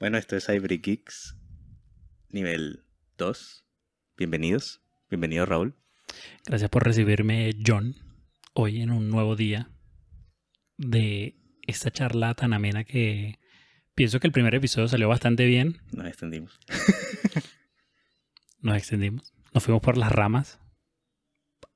[0.00, 1.36] Bueno, esto es Hybrid Geeks,
[2.28, 2.84] nivel
[3.16, 3.64] 2.
[4.16, 4.80] Bienvenidos.
[5.10, 5.74] Bienvenido, Raúl.
[6.46, 7.96] Gracias por recibirme, John,
[8.54, 9.72] hoy en un nuevo día
[10.76, 11.34] de
[11.66, 13.40] esta charla tan amena que
[13.96, 15.78] pienso que el primer episodio salió bastante bien.
[15.90, 16.60] Nos extendimos.
[18.60, 19.34] Nos extendimos.
[19.52, 20.60] Nos fuimos por las ramas.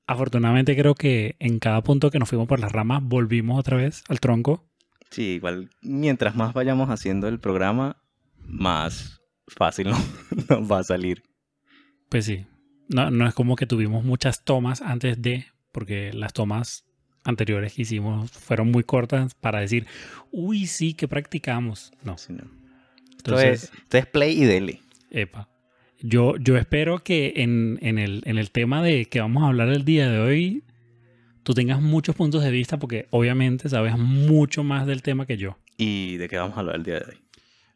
[0.07, 4.05] Afortunadamente creo que en cada punto que nos fuimos por las ramas volvimos otra vez
[4.09, 4.71] al tronco.
[5.11, 8.02] Sí, igual mientras más vayamos haciendo el programa,
[8.47, 9.99] más fácil no-
[10.49, 11.23] nos va a salir.
[12.09, 12.47] Pues sí.
[12.89, 16.85] No, no es como que tuvimos muchas tomas antes de, porque las tomas
[17.25, 19.87] anteriores que hicimos fueron muy cortas para decir,
[20.31, 21.93] uy, sí, que practicamos.
[22.05, 22.19] No.
[22.19, 22.45] Sí, no.
[23.19, 24.81] Entonces, es, esto es play y dele.
[25.11, 25.49] epa.
[26.01, 29.69] Yo, yo espero que en, en el, en el tema de que vamos a hablar
[29.69, 30.65] el día de hoy,
[31.45, 35.57] tú tengas muchos puntos de vista, porque obviamente sabes mucho más del tema que yo.
[35.79, 37.19] ¿Y de qué vamos a hablar el día de hoy?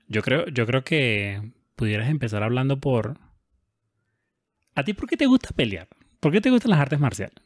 [0.08, 3.18] Yo creo, yo creo que pudieras empezar hablando por.
[4.74, 5.88] ¿A ti por qué te gusta pelear?
[6.20, 7.36] ¿Por qué te gustan las artes marciales?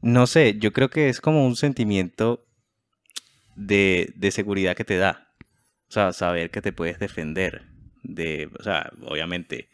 [0.00, 2.46] No sé, yo creo que es como un sentimiento
[3.56, 5.28] de, de seguridad que te da.
[5.88, 7.66] O sea, saber que te puedes defender.
[8.02, 9.68] De, o sea, obviamente,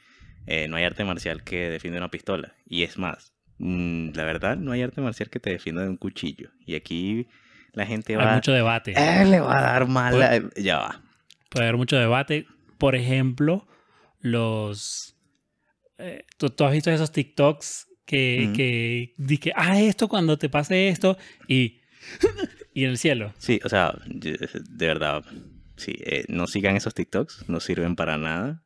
[0.47, 2.55] eh, no hay arte marcial que defienda una pistola.
[2.67, 5.97] Y es más, mm, la verdad, no hay arte marcial que te defienda de un
[5.97, 6.51] cuchillo.
[6.65, 7.29] Y aquí
[7.73, 8.31] la gente va...
[8.31, 8.95] Hay mucho debate.
[8.97, 10.41] Eh, le va a dar mala...
[10.57, 11.03] Ya va.
[11.55, 12.47] Puede haber mucho debate.
[12.79, 13.67] Por ejemplo,
[14.21, 15.17] los.
[15.99, 18.53] eh, ¿tú, tú has visto esos TikToks que, Ujú.
[18.57, 21.17] que dije, ah, esto cuando te pase esto
[21.49, 21.81] y.
[22.75, 23.33] y en el cielo.
[23.39, 25.25] Sí, o sea, de verdad,
[25.77, 28.65] sí, eh, no sigan esos TikToks, no sirven para nada.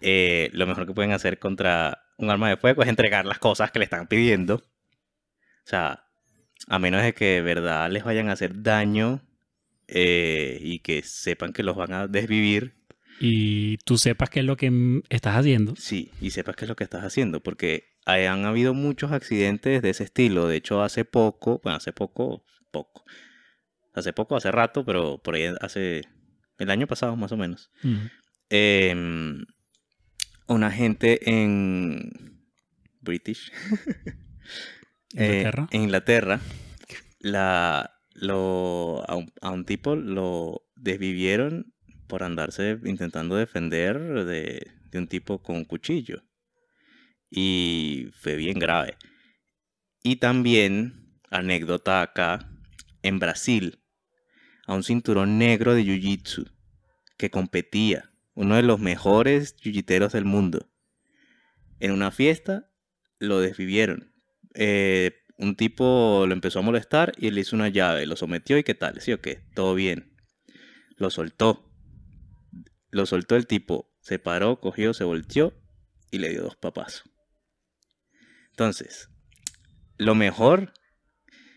[0.00, 3.70] Eh, lo mejor que pueden hacer contra un arma de fuego es entregar las cosas
[3.72, 4.56] que le están pidiendo.
[4.56, 6.04] O sea,
[6.68, 9.22] a menos de que de verdad les vayan a hacer daño
[9.88, 12.74] eh, y que sepan que los van a desvivir,
[13.20, 15.74] Y tú sepas qué es lo que mm, estás haciendo.
[15.76, 19.90] sí, y sepas qué es lo que estás haciendo, porque han habido muchos accidentes de
[19.90, 20.48] ese estilo.
[20.48, 23.04] De hecho, hace poco, bueno, hace poco, poco,
[23.94, 26.02] hace poco, hace rato, pero por ahí hace
[26.58, 28.08] el año pasado más o menos, Ujú.
[28.50, 29.44] em,
[30.48, 32.42] una gente en
[33.00, 33.52] British,
[35.16, 35.68] eh, Inglaterra.
[35.70, 36.40] en Inglaterra,
[37.20, 41.74] la, lo, a, un, a un tipo lo desvivieron
[42.06, 46.22] por andarse intentando defender de, de un tipo con un cuchillo.
[47.30, 48.96] Y fue bien grave.
[50.02, 52.50] Y también, anécdota acá,
[53.02, 53.80] en Brasil,
[54.66, 56.52] a un cinturón negro de Jiu-Jitsu
[57.16, 60.70] que competía, uno de los mejores jiu-jiteros del mundo.
[61.80, 62.70] En una fiesta
[63.18, 64.12] lo desvivieron.
[64.54, 68.64] Eh, un tipo lo empezó a molestar y le hizo una llave, lo sometió y
[68.64, 70.12] qué tal, sí o qué, todo bien.
[70.96, 71.70] Lo soltó.
[72.90, 75.52] Lo soltó el tipo, se paró, cogió, se volteó
[76.10, 77.02] y le dio dos papazos.
[78.50, 79.10] Entonces,
[79.98, 80.72] lo mejor,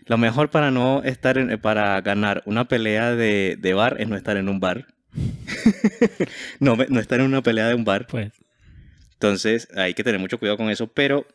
[0.05, 4.15] lo mejor para no estar en, para ganar una pelea de, de bar es no
[4.15, 4.87] estar en un bar.
[6.59, 8.07] no, no estar en una pelea de un bar.
[8.07, 8.31] Pues.
[9.13, 11.27] Entonces hay que tener mucho cuidado con eso, pero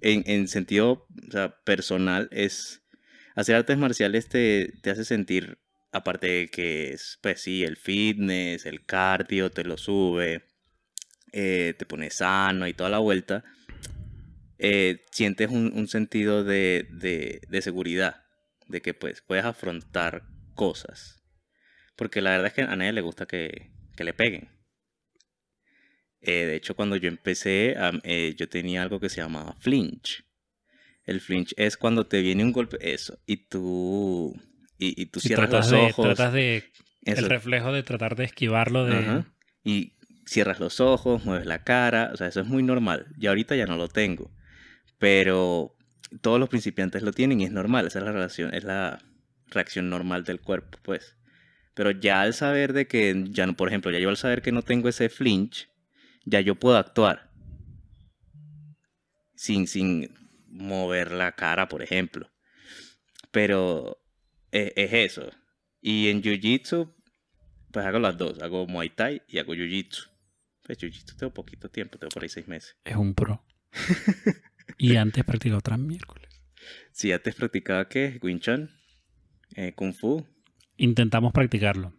[0.00, 1.06] en, en sentido
[1.64, 2.82] personal es
[3.34, 5.58] hacer artes marciales te, te hace sentir,
[5.92, 10.44] aparte de que es, pues sí, el fitness, el cardio, te lo sube,
[11.32, 13.44] eh, te pone sano y toda la vuelta,
[14.58, 18.24] eh, sientes un, un sentido de, de, de seguridad,
[18.68, 20.24] de que pues puedes afrontar
[20.54, 21.22] cosas.
[21.96, 24.48] Porque la verdad es que a nadie le gusta que, que le peguen.
[26.22, 30.24] Eh, de hecho, cuando yo empecé, eh, yo tenía algo que se llamaba flinch.
[31.04, 34.34] El flinch es cuando te viene un golpe, eso, y tú,
[34.78, 36.06] y, y tú Y cierras tratas los de, ojos.
[36.06, 36.56] tratas de
[37.04, 39.24] eso, el reflejo de tratar de esquivarlo de ajá,
[39.64, 39.94] y
[40.26, 43.06] cierras los ojos, mueves la cara, o sea, eso es muy normal.
[43.18, 44.30] Y ahorita ya no lo tengo,
[44.98, 45.74] pero
[46.20, 49.00] todos los principiantes lo tienen y es normal, esa es la relación, es la
[49.48, 51.16] reacción normal del cuerpo, pues.
[51.74, 54.52] Pero ya al saber de que, ya no, por ejemplo, ya yo al saber que
[54.52, 55.69] no tengo ese flinch,
[56.24, 57.30] ya yo puedo actuar.
[59.34, 60.14] Sin, sin
[60.48, 62.30] mover la cara, por ejemplo.
[63.30, 63.98] Pero
[64.52, 65.30] e- es, eso.
[65.80, 66.94] Y en Jiu-Jitsu,
[67.72, 68.40] pues hago las dos.
[68.42, 70.08] Hago Muay Thai y hago Jiu-Jitsu.
[70.62, 72.76] Pues Jiu-Jitsu tengo poquito tiempo, tengo por ahí seis meses.
[72.84, 73.42] es un pro.
[74.78, 76.28] y antes practicó otras miércoles.
[76.92, 78.18] Si antes practicaba, ¿qué?
[78.22, 78.70] Wing Chun,
[79.54, 80.26] eh, Kung Fu.
[80.76, 81.94] Intentamos practicarlo.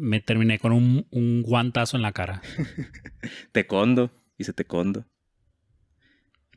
[0.00, 2.40] Me terminé con un, un guantazo en la cara.
[3.52, 5.04] Taekwondo, hice Taekwondo.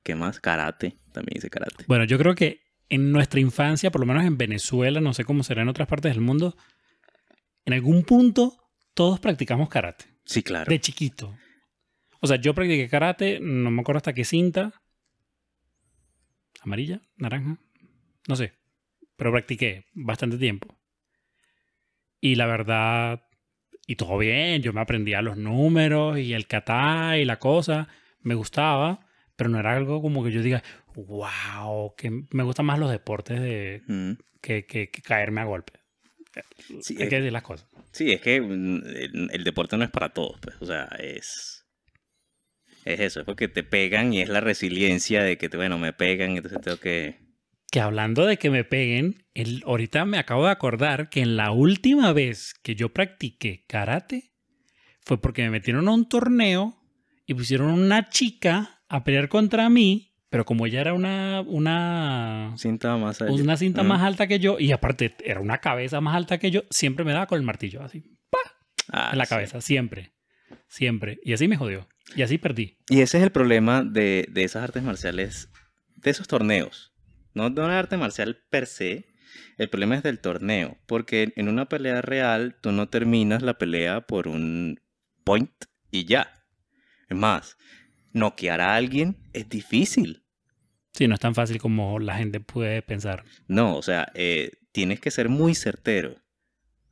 [0.03, 0.39] ¿Qué más?
[0.39, 1.85] Karate, también hice karate.
[1.87, 5.43] Bueno, yo creo que en nuestra infancia, por lo menos en Venezuela, no sé cómo
[5.43, 6.55] será en otras partes del mundo,
[7.65, 8.57] en algún punto
[8.93, 10.05] todos practicamos karate.
[10.25, 10.69] Sí, claro.
[10.69, 11.35] De chiquito.
[12.19, 14.83] O sea, yo practiqué karate, no me acuerdo hasta qué cinta.
[16.61, 17.57] Amarilla, naranja,
[18.27, 18.53] no sé.
[19.15, 20.79] Pero practiqué bastante tiempo.
[22.19, 23.23] Y la verdad,
[23.91, 27.87] y todo bien, yo me aprendía los números y el kata y la cosa,
[28.21, 29.05] me gustaba,
[29.35, 30.63] pero no era algo como que yo diga,
[30.95, 34.11] wow, que me gustan más los deportes de, Mm.
[34.41, 35.73] que, que- que caerme a golpe.
[36.81, 37.67] Sí, Hay es- que decir las cosas.
[37.91, 40.55] Sí, es que mm, el, el deporte no es para todos, pues.
[40.61, 41.65] O sea, es.
[42.85, 46.37] Es eso, es porque te pegan y es la resiliencia de que, bueno, me pegan,
[46.37, 47.17] entonces tengo que.
[47.71, 51.51] Que hablando de que me peguen, el, ahorita me acabo de acordar que en la
[51.51, 54.33] última vez que yo practiqué karate
[54.99, 56.77] fue porque me metieron a un torneo
[57.25, 62.97] y pusieron una chica a pelear contra mí, pero como ella era una, una, Cinta
[62.97, 63.31] más allá.
[63.31, 66.63] una cinta más alta que yo y aparte era una cabeza más alta que yo,
[66.69, 68.03] siempre me daba con el martillo así,
[68.91, 69.29] ah, en la sí.
[69.29, 70.11] cabeza, siempre,
[70.67, 71.21] siempre.
[71.23, 71.87] Y así me jodió.
[72.17, 72.79] Y así perdí.
[72.89, 75.49] Y ese es el problema de, de esas artes marciales,
[75.95, 76.90] de esos torneos.
[77.33, 79.05] No de una arte marcial per se.
[79.57, 80.77] El problema es del torneo.
[80.85, 84.79] Porque en una pelea real, tú no terminas la pelea por un
[85.23, 85.51] point
[85.91, 86.33] y ya.
[87.09, 87.57] Es más,
[88.13, 90.23] noquear a alguien es difícil.
[90.93, 93.23] Sí, no es tan fácil como la gente puede pensar.
[93.47, 96.21] No, o sea, eh, tienes que ser muy certero.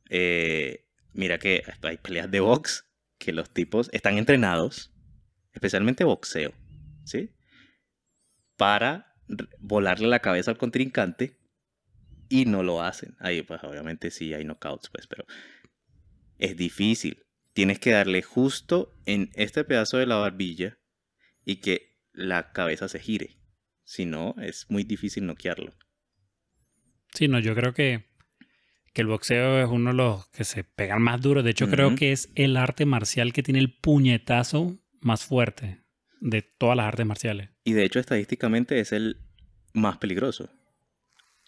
[0.08, 2.86] Eh, mira que hay peleas de box
[3.18, 4.92] que los tipos están entrenados,
[5.52, 6.52] especialmente boxeo,
[7.04, 7.30] ¿sí?
[8.56, 9.09] Para
[9.58, 11.36] volarle la cabeza al contrincante
[12.28, 13.16] y no lo hacen.
[13.18, 15.24] Ahí, pues obviamente sí hay knockouts, pues, pero
[16.38, 17.24] es difícil.
[17.52, 20.78] Tienes que darle justo en este pedazo de la barbilla
[21.44, 23.36] y que la cabeza se gire.
[23.84, 25.74] Si no, es muy difícil noquearlo.
[27.12, 28.04] Sí, no, yo creo que,
[28.92, 31.42] que el boxeo es uno de los que se pegan más duro.
[31.42, 35.80] De hecho, creo que es el arte marcial que tiene el puñetazo más fuerte
[36.20, 37.50] de todas las artes marciales.
[37.64, 39.16] Y de hecho, estadísticamente es el
[39.72, 40.50] más peligroso.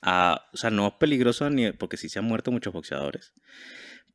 [0.03, 3.33] Ah, o sea, no es peligroso ni porque sí se han muerto muchos boxeadores.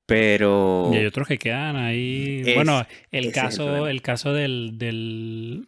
[0.06, 0.89] Pero.
[0.94, 2.42] Y hay otros que quedan ahí.
[2.45, 3.92] Es- bueno, el el caso, problema.
[3.92, 5.68] el, caso del, del.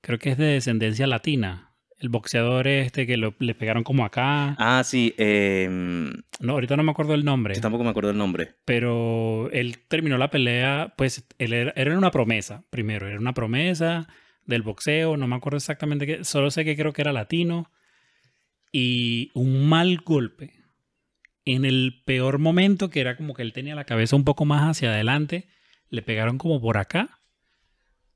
[0.00, 1.69] Creo que es de descendencia latina.
[2.00, 4.56] El boxeador este que lo- le pegaron como acá.
[4.58, 5.14] Ah, sí.
[5.18, 6.10] em,
[6.40, 7.54] No, ahorita no me acuerdo el nombre.
[7.54, 8.54] yo tampoco me acuerdo el nombre.
[8.64, 14.08] pero él terminó la pelea, pues él era, era una promesa, primero, era una promesa
[14.46, 17.70] del boxeo, no me acuerdo exactamente qué, solo sé que creo que era latino,
[18.72, 20.54] y un mal golpe
[21.44, 24.62] en el peor momento, que era como que él tenía la cabeza un poco más
[24.70, 25.48] hacia adelante,
[25.88, 27.20] le pegaron como por acá,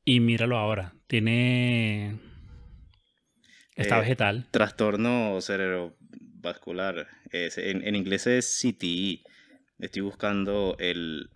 [0.05, 2.17] y míralo ahora, tiene...
[3.75, 4.47] Está Eh, vegetal.
[4.50, 7.09] Trastorno cerebrovascular.
[7.31, 9.23] Es- en, en inglés es CTE.
[9.79, 11.29] Estoy buscando el,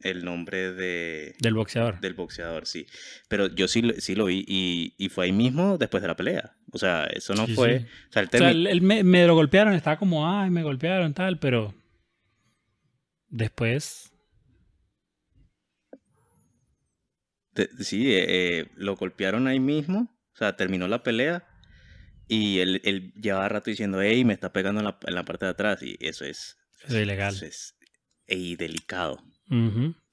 [0.00, 1.98] el nombre de, Del boxeador.
[2.00, 2.86] del boxeador, sí.
[3.28, 6.16] Pero yo sí, lo- sí lo vi y, y fue ahí mismo después de la
[6.16, 6.54] pelea.
[6.72, 7.80] O sea, eso no Sí, fue...
[7.80, 7.86] sí.
[8.10, 10.50] O sea, el O sea, termi- él, él me, me lo golpearon, estaba como, ay,
[10.50, 11.74] me golpearon, tal, pero
[13.28, 14.12] después,
[17.80, 18.24] sí, eh,
[18.60, 21.46] eh, lo golpearon ahí mismo, o sea, terminó la pelea
[22.28, 25.44] y él, él llevaba rato diciendo, hey, me está pegando en la, en la parte
[25.46, 26.56] de atrás y eso es...
[26.86, 27.34] es ilegal.
[27.34, 27.74] Eso es
[28.26, 29.22] ey, delicado.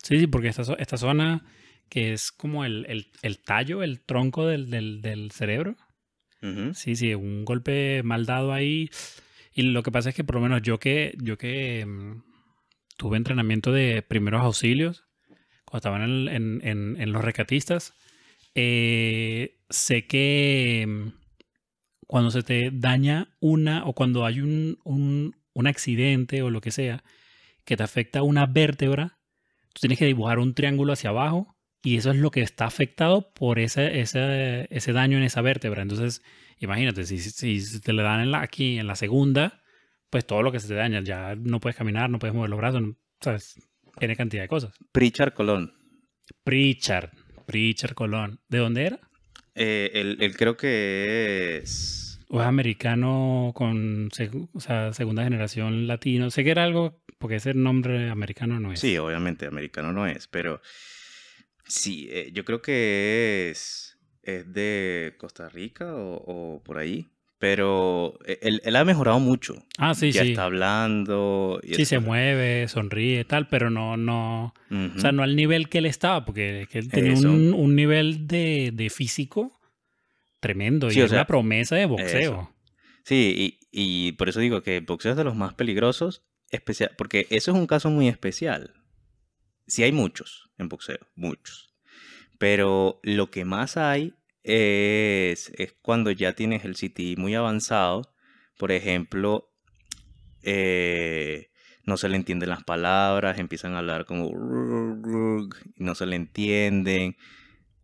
[0.03, 1.43] Sí, sí, porque esta, esta zona
[1.89, 5.75] que es como el, el- el tallo, el tronco del, del- del cerebro,
[6.73, 8.89] sí, sí, un golpe mal dado ahí.
[9.55, 12.21] Y lo que pasa es que por lo menos yo que, yo que mm,
[12.97, 15.05] tuve entrenamiento de primeros auxilios,
[15.65, 17.93] cuando estaban en, en- en- en los recatistas,
[18.55, 21.22] eh, sé que mm,
[22.13, 26.69] cuando se te daña una o cuando hay un, un, un accidente o lo que
[26.69, 27.03] sea
[27.65, 29.17] que te afecta una vértebra,
[29.73, 33.33] tú tienes que dibujar un triángulo hacia abajo y eso es lo que está afectado
[33.33, 35.81] por ese, ese, ese daño en esa vértebra.
[35.81, 36.21] Entonces,
[36.59, 39.63] imagínate, si, si, te le dan en la, aquí en la segunda,
[40.11, 42.59] pues todo lo que se te daña, ya no puedes caminar, no puedes mover los
[42.59, 43.55] brazos, no- ¿sabes?
[43.97, 44.71] Tiene cantidad de cosas.
[44.91, 45.73] Pritchard Colón.
[46.43, 47.09] Pritchard,
[47.47, 48.39] Pritchard Colón.
[48.49, 48.99] ¿De dónde era?
[49.55, 52.02] Eh, él, él creo que es...
[52.35, 54.09] ¿O es americano con
[54.53, 56.31] o sea, segunda generación latino?
[56.31, 58.79] Sé que era algo, porque ese nombre americano no es.
[58.79, 60.59] Sí, obviamente, americano no es, pero
[61.65, 68.17] sí, eh, yo creo que es, es de Costa Rica o, o por ahí, pero
[68.25, 69.63] e, él, él ha mejorado mucho.
[69.77, 70.29] Ah, sí, ya sí.
[70.31, 71.59] está hablando.
[71.61, 75.77] y Sí, se mueve, sonríe, tal, pero no, no, o sea, no al nivel que
[75.77, 79.59] él estaba, porque que él tenía un, un nivel de, de físico
[80.43, 82.19] tremendo Sí, y o era sea, una promesa de boxeo.
[82.19, 82.49] eso.
[83.03, 86.91] Sí, y, y por eso digo que el boxeo es de los más peligrosos, especial,
[86.97, 88.75] porque eso es un caso muy especial.
[89.67, 91.73] sí hay muchos en boxeo, muchos.
[92.37, 98.13] Pero lo que más hay es, es cuando ya tienes el CTI muy avanzado.
[98.57, 99.49] Por ejemplo,
[100.41, 101.49] eh,
[101.85, 104.29] no se le entienden las palabras, empiezan a hablar como
[105.77, 107.15] no se le entienden.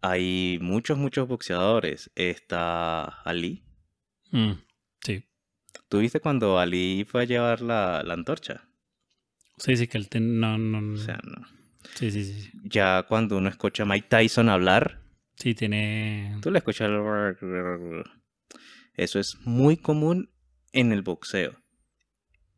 [0.02, 2.12] Hay muchos, muchos boxeadores.
[2.16, 3.64] Está Ali.
[4.32, 4.54] Mm,
[5.04, 5.26] sí.
[5.88, 8.70] ¿Tú viste cuando Ali fue a llevar la, la antorcha?
[9.58, 11.46] Sí, sí, que él no, no, O sea, no.
[11.96, 12.50] Sí, sí, sí.
[12.64, 15.02] Ya cuando uno escucha a Mike Tyson hablar,
[15.36, 16.38] Sí, tiene.
[16.42, 16.90] tú le escuchas.
[18.96, 20.30] Eso es muy común
[20.74, 21.58] en el boxeo.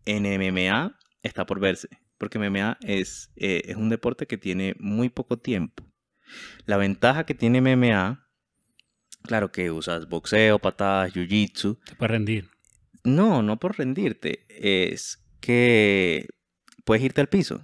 [0.05, 5.09] En MMA está por verse, porque MMA es, eh, es un deporte que tiene muy
[5.09, 5.90] poco tiempo.
[6.65, 8.27] La ventaja que tiene MMA,
[9.23, 12.49] claro que usas boxeo, patadas, jiu-jitsu, Te puede rendir.
[13.03, 16.27] no, no por rendirte, es que
[16.85, 17.63] puedes irte al piso.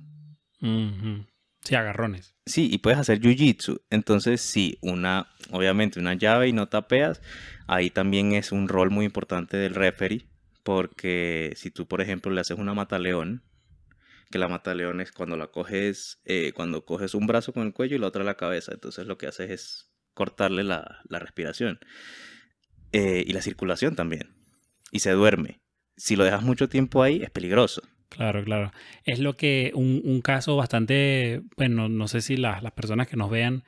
[1.61, 2.35] Sí, agarrones.
[2.45, 3.81] Sí, y puedes hacer jiu-jitsu.
[3.89, 7.21] Entonces, sí, una, obviamente una llave y no tapeas.
[7.67, 10.25] Ahí también es un rol muy importante del referee.
[10.63, 13.43] Porque si tú, por ejemplo, le haces una mataleón,
[14.31, 17.95] que la mataleón es cuando la coges, eh, cuando coges un brazo con el cuello
[17.95, 18.73] y la otra la cabeza.
[18.73, 21.79] Entonces lo que haces es cortarle la, la respiración.
[22.91, 24.35] Eh, y la circulación también.
[24.91, 25.59] Y se duerme.
[25.95, 27.81] Si lo dejas mucho tiempo ahí, es peligroso.
[28.09, 28.71] Claro, claro.
[29.03, 33.17] Es lo que un, un caso bastante, bueno, no sé si las, las personas que
[33.17, 33.63] nos vean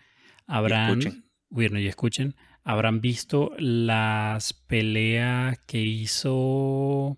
[0.48, 1.25] habrán, escuchen.
[1.50, 7.18] bueno, y escuchen, habrán visto las peleas que hizo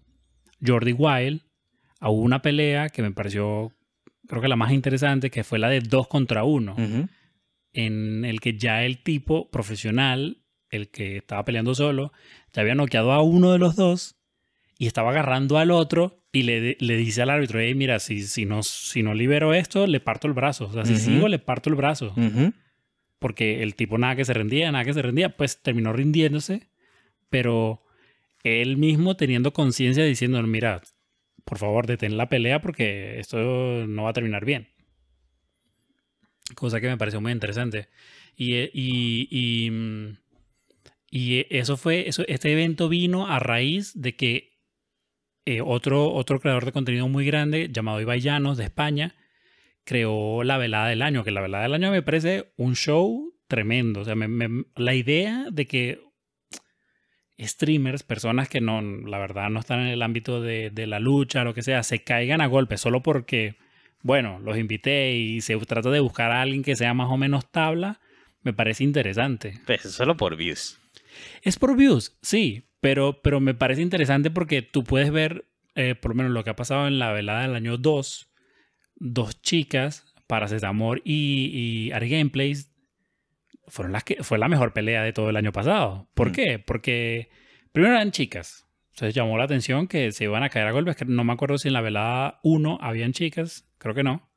[0.65, 1.43] Jordi Wild.
[2.01, 3.72] Hubo una pelea que me pareció,
[4.27, 6.75] creo que la más interesante, que fue la de dos contra uno,
[7.74, 10.38] en el que ya el tipo profesional,
[10.70, 12.12] el que estaba peleando solo,
[12.53, 14.15] ya había noqueado a uno de los dos
[14.77, 18.46] y estaba agarrando al otro y le, le dice al árbitro, hey, mira, si, si,
[18.46, 20.67] no, si no libero esto, le parto el brazo.
[20.67, 22.13] O sea, si sigo, le parto el brazo.
[23.20, 26.70] Porque el tipo nada que se rendía, nada que se rendía, pues terminó rindiéndose,
[27.29, 27.84] pero
[28.43, 30.81] él mismo teniendo conciencia diciendo, mira,
[31.45, 33.38] por favor, detén la pelea porque esto
[33.88, 34.69] no va a terminar bien.
[36.55, 37.89] Cosa que me pareció muy interesante.
[38.36, 40.17] Y, eh, mm,
[41.10, 44.51] y eso fue, este evento vino a raíz de que
[45.45, 49.15] eh, otro, otro creador de contenido muy grande, llamado Ibai de España,
[49.83, 54.01] creó la velada del año, que la velada del año me parece un show tremendo.
[54.01, 54.15] O sea,
[54.75, 56.00] la idea de que
[57.41, 61.43] streamers, personas que no, la verdad no están en el ámbito de, de la lucha,
[61.43, 63.55] lo que sea, se caigan a golpes solo porque,
[64.01, 67.50] bueno, los invité y se trata de buscar a alguien que sea más o menos
[67.51, 68.00] tabla,
[68.43, 69.60] me parece interesante.
[69.65, 70.79] Pues solo por views.
[71.41, 75.45] Es por views, sí, pero, pero me parece interesante porque tú puedes ver,
[75.75, 78.31] eh, por lo menos lo que ha pasado en la velada del año 2,
[78.95, 82.70] dos chicas, Paracetamol y, y Ari Gameplays,
[83.71, 86.07] fueron las que, fue la mejor pelea de todo el año pasado.
[86.13, 86.31] ¿Por Mm.
[86.33, 86.59] qué?
[86.59, 87.29] Porque
[87.71, 88.67] primero eran chicas.
[88.91, 90.95] Entonces llamó la atención que se iban a caer a golpes.
[90.97, 94.29] que No me acuerdo si en la velada 1 habían chicas, creo que no.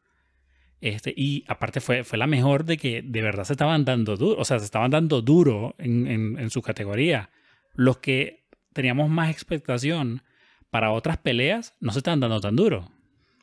[0.80, 4.40] Este, y aparte fue, fue la mejor de que de verdad se estaban dando duro,
[4.40, 7.30] o sea, se estaban dando duro en, en, en su categoría.
[7.74, 10.22] Los que teníamos más expectación
[10.70, 12.90] para otras peleas no se están dando tan duro.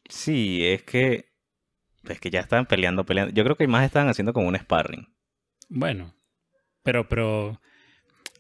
[0.10, 1.31] Sí, es que.
[2.07, 3.33] Es que ya están peleando, peleando.
[3.33, 5.07] Yo creo que más están haciendo como un sparring.
[5.74, 6.13] Bueno,
[6.84, 7.62] pero, pero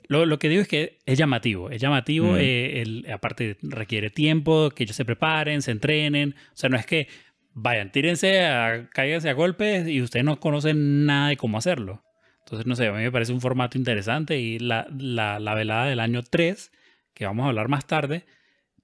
[0.09, 1.69] lo, lo que digo es que es llamativo.
[1.69, 2.37] Es llamativo, Mm.
[2.39, 6.35] eh, el- aparte requiere tiempo, que ellos se preparen, se entrenen.
[6.53, 7.07] O sea, no es que
[7.53, 12.03] vayan, tírense, a, cáiganse a golpes y ustedes no conocen nada de cómo hacerlo.
[12.39, 15.85] Entonces, no sé, a mí me parece un formato interesante y la, la, la velada
[15.85, 16.71] del año 3,
[17.13, 18.25] que vamos a hablar más tarde,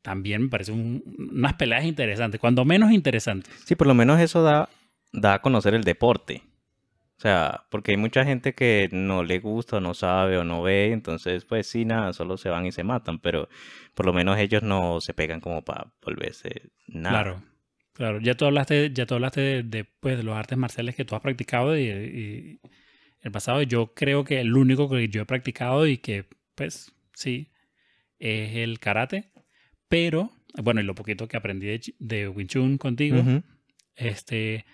[0.02, 3.54] también me parece un- unas peleas interesantes, cuando menos interesantes.
[3.66, 4.70] Sí, por lo menos eso da,
[5.12, 6.44] da a conocer el deporte.
[7.18, 10.62] O sea, porque hay mucha gente que no le gusta, o no sabe o no
[10.62, 13.50] ve, entonces pues sí, nada, solo se van y se matan, pero
[13.96, 17.24] por lo menos ellos no se pegan como para volverse nada.
[17.24, 17.44] Claro,
[17.94, 18.22] claro.
[18.22, 21.16] Ya tú hablaste, ya tú hablaste de, de, pues, de los artes marciales que tú
[21.16, 22.60] has practicado y, y
[23.22, 23.64] el pasado.
[23.64, 27.52] Yo creo que el único que yo he practicado y que, pues, sí,
[28.20, 29.32] es el karate.
[29.88, 30.32] Pero,
[30.62, 33.24] bueno, y lo poquito que aprendí de, Wing Chun contigo,
[33.96, 34.66] este,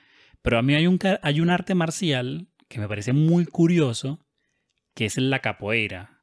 [0.43, 4.19] pero a mí hay un, hay un arte marcial que me parece muy curioso,
[4.93, 6.21] que es la capoeira.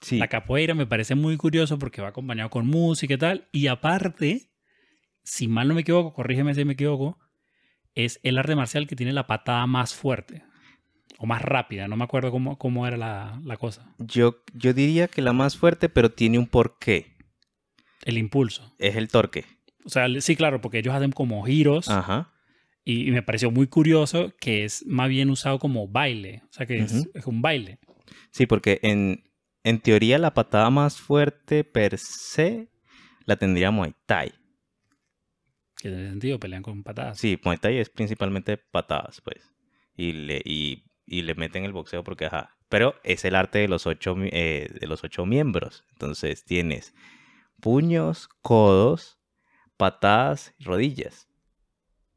[0.00, 3.48] Sí, La capoeira me parece muy curioso porque va acompañado con música y tal.
[3.52, 4.52] Y aparte,
[5.22, 7.18] si mal no me equivoco, corrígeme si me equivoco,
[7.94, 10.44] es el arte marcial que tiene la patada más fuerte
[11.18, 11.88] o más rápida.
[11.88, 13.92] No me acuerdo cómo, cómo era la, la cosa.
[13.98, 17.16] yo, yo diría que la más fuerte, pero tiene un porqué.
[18.04, 18.74] El impulso.
[18.78, 19.44] Es el torque.
[19.84, 22.32] O sea, sí, claro, porque ellos hacen como giros Ajá.
[22.88, 26.40] Y, y me pareció muy curioso que es más bien usado como baile.
[26.48, 27.80] O sea, que es, un baile.
[28.30, 29.24] Sí, porque en,
[29.62, 32.70] en teoría la patada más fuerte per se
[33.26, 34.32] la tendría Muay Thai.
[35.76, 37.18] Que en ese sentido pelean con patadas.
[37.18, 39.52] Sí, Muay Thai es principalmente patadas, pues.
[39.94, 42.56] Y le, y, y le meten el boxeo porque, ajá.
[42.70, 45.84] Pero es el arte de los ocho, eh, de los ocho miembros.
[45.92, 46.94] Entonces tienes
[47.60, 49.18] puños, codos,
[49.76, 51.27] patadas y rodillas.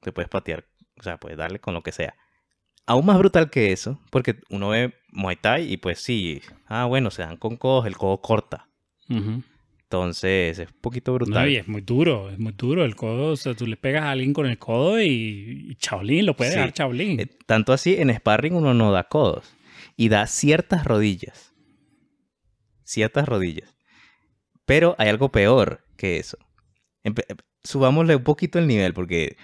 [0.01, 0.65] Te puedes patear,
[0.99, 2.15] o sea, puedes darle con lo que sea.
[2.87, 7.11] Aún más brutal que eso, porque uno ve Muay Thai y pues sí, ah, bueno,
[7.11, 8.67] se dan con codos, el codo corta.
[9.07, 11.49] Entonces es un poquito No, brutal.
[11.49, 13.33] y es muy duro, es muy duro el codo.
[13.33, 16.53] O sea, tú le pegas a alguien con el codo y, y chaolín, lo puedes
[16.53, 16.59] Sí.
[16.59, 17.19] dejar chaolín.
[17.19, 19.53] Eh, tanto así, en sparring uno no da codos
[19.97, 21.53] y da ciertas rodillas.
[22.83, 23.75] Ciertas rodillas.
[24.65, 26.37] Pero hay algo peor que eso.
[27.03, 29.35] Empe- eh, subámosle un poquito el nivel porque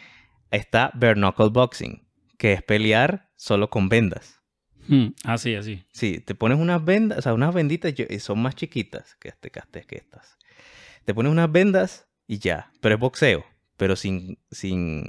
[0.51, 4.41] está bare knuckle boxing, que es pelear solo con vendas.
[4.87, 5.83] Mm, Ah, sí, así.
[5.91, 9.29] Sí, te pones unas vendas, o sea, unas benditas yo- y son más chiquitas que,
[9.29, 10.37] este, que, este- que estas.
[11.05, 15.03] Te pones unas vendas y ya, pero es boxeo, pero sin, sin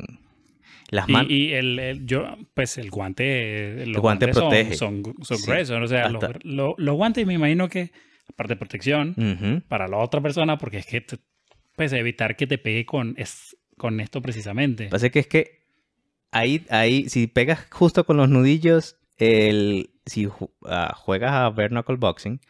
[0.91, 1.31] las Y, manos.
[1.31, 4.75] y el, el- yo, pues el guante, los guante guantes son- protege.
[4.75, 5.83] Son, son, Sí, gruesos.
[5.83, 7.93] O sea, los, hasta- lo- los guantes me imagino que,
[8.29, 9.63] aparte de protección, Ujú.
[9.69, 11.19] para la otra persona, porque es que, te-
[11.77, 14.89] pues evitar que te pegue con, es, con esto precisamente.
[14.89, 15.63] Pasa que es que
[16.31, 20.29] ahí, ahí, si pegas justo con los nudillos, el, si
[20.67, 22.41] ah, juegas a bare knuckle boxing,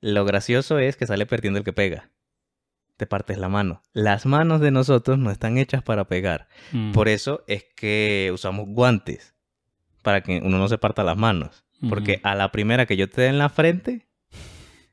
[0.00, 2.10] lo gracioso es que sale perdiendo el que pega.
[2.96, 3.82] Te partes la mano.
[3.92, 6.48] Las manos de nosotros no están hechas para pegar.
[6.72, 6.92] Mm.
[6.92, 9.34] Por eso es que usamos guantes.
[10.02, 11.64] Para que uno no se parta las manos.
[11.88, 14.06] Porque a la primera que yo te dé en la frente,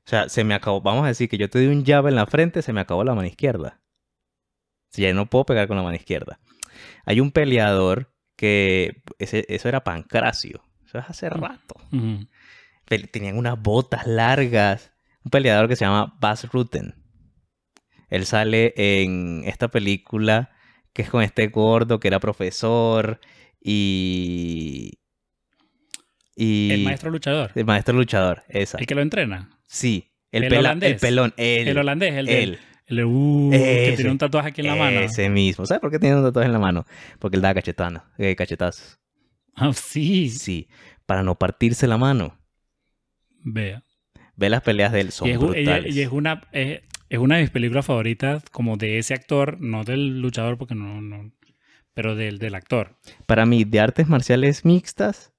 [0.05, 2.15] o sea, se me acabó, vamos a decir que yo te di un llave en
[2.15, 3.79] la frente, se me acabó la mano izquierda.
[4.93, 6.39] Sea, ya no puedo pegar con la mano izquierda.
[7.05, 11.75] Hay un peleador que, ese- eso era Pancracio, eso es hace rato.
[13.11, 14.91] Tenían unas botas largas.
[15.25, 16.95] Un peleador que se llama Bas Rutten.
[18.09, 20.51] Él sale en esta película
[20.93, 23.19] que es con este gordo que era profesor
[23.59, 24.99] y...
[26.35, 27.51] y El maestro luchador.
[27.55, 28.77] el maestro luchador, esa.
[28.77, 29.49] El que lo entrena.
[29.67, 30.91] Sí, el, el pela- holandés.
[30.93, 31.67] el pelón, él.
[31.67, 32.59] El holandés, el de, él.
[32.85, 34.99] El de, uh, que tiene un tatuaje aquí en la mano.
[34.99, 35.65] Ese mismo.
[35.65, 36.85] ¿Sabes por qué tiene un tatuaje en la mano?
[37.19, 38.99] Porque él da cachetano, eh, cachetazos.
[39.55, 40.29] Ah, sí.
[40.29, 40.67] Sí,
[41.05, 42.37] para no partirse la mano.
[43.43, 43.83] Vea.
[44.35, 45.95] Ve las peleas de él, son y es, brutales.
[45.95, 49.83] y es una es, es una de mis películas favoritas como de ese actor, no
[49.83, 51.31] del luchador porque no, no
[51.93, 52.97] pero del, del actor.
[53.27, 55.31] Para mí, de artes marciales mixtas,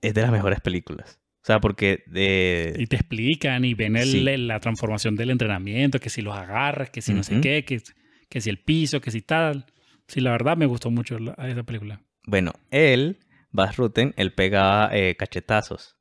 [0.00, 1.20] es de las mejores películas.
[1.42, 2.74] O sea, porque de...
[2.78, 4.20] Y te explican y ven el- Sí.
[4.38, 7.82] la transformación del entrenamiento, que si los agarras, que si no sé qué, que,
[8.28, 9.66] que si el piso, que si tal.
[10.06, 12.00] Sí, la verdad me gustó mucho la- esa película.
[12.26, 13.18] Bueno, él,
[13.50, 15.96] Bas Rutten, él pegaba eh, cachetazos.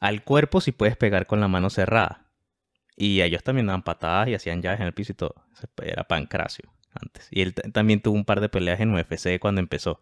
[0.00, 2.30] Al cuerpo sí puedes pegar con la mano cerrada.
[2.96, 5.34] Y ellos también daban patadas y hacían llaves en el piso y todo.
[5.82, 7.28] Era Pancracio antes.
[7.30, 10.00] Y él también tuvo un par de peleas en UFC cuando empezó.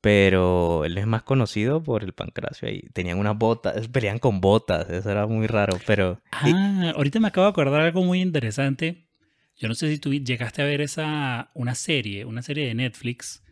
[0.00, 2.82] Pero él es más conocido por el Pancracio ahí.
[2.92, 4.88] Tenían unas botas, pelean con botas.
[4.88, 6.20] Eso era muy raro, pero...
[6.32, 9.08] Ah, ahorita me acabo de acordar algo muy interesante.
[9.56, 13.42] Yo no sé si tú llegaste a ver esa una serie, una serie de Netflix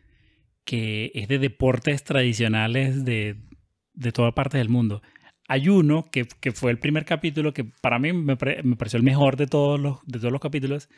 [0.65, 3.37] que es de deportes tradicionales de,
[3.95, 5.03] de toda parte del mundo.
[5.49, 9.03] Hay uno que, que fue el primer capítulo que para mí me, me pareció el
[9.03, 10.91] mejor de todos los, de todos los capítulos.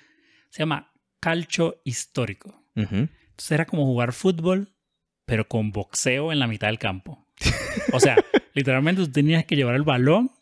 [0.48, 2.64] Se llama Calcio Histórico.
[2.74, 4.74] Entonces era como jugar fútbol,
[5.30, 7.24] pero con boxeo en la mitad del campo.
[7.92, 8.16] O sea,
[8.52, 10.32] literalmente tú tenías que llevar el balón,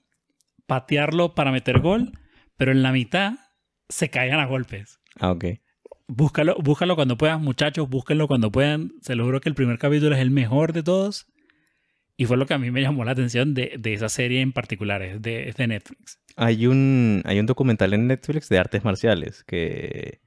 [0.67, 2.13] patearlo para meter gol,
[2.57, 3.35] pero en la mitad
[3.91, 4.99] se caían a golpes.
[5.21, 5.45] Ah, ok.
[6.07, 8.93] Búscalo, búscalo cuando puedan, muchachos, búsquenlo cuando puedan.
[9.03, 11.27] Se lo juro que el primer capítulo es el mejor de todos.
[12.17, 14.53] Y fue lo que a mí me llamó la atención de, de esa serie en
[14.55, 16.19] particular, es de, es de Netflix.
[16.37, 20.23] Hay un, hay un documental en Netflix de artes marciales que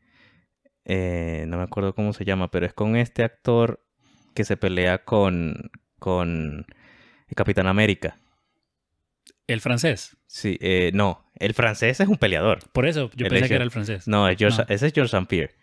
[0.86, 3.84] eh, no me acuerdo cómo se llama, pero es con este actor
[4.34, 6.66] que se pelea con, con
[7.28, 8.18] el Capitán América.
[9.48, 10.16] El francés.
[10.28, 12.60] Sí, eh, no, el francés es un peleador.
[12.72, 14.08] Por eso yo El pensé hecho- que era el francés.
[14.08, 14.66] No, es George- No.
[14.74, 15.28] ese es George St.
[15.28, 15.56] Pierre.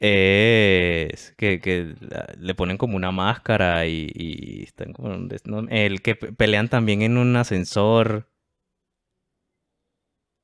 [0.00, 1.94] Eh, es que,
[2.38, 5.10] le ponen como una máscara y, y están como...
[5.44, 8.28] no, el que pe- pelean también en un ascensor.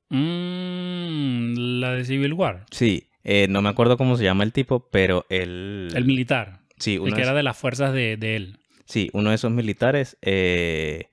[0.09, 2.65] Mm, la de Civil War.
[2.71, 5.89] Sí, eh, no me acuerdo cómo se llama el tipo, pero él...
[5.95, 6.59] El militar.
[6.77, 8.57] Sí, El uno que es- era de las fuerzas de, de él.
[8.85, 11.09] Sí, uno de esos militares eh,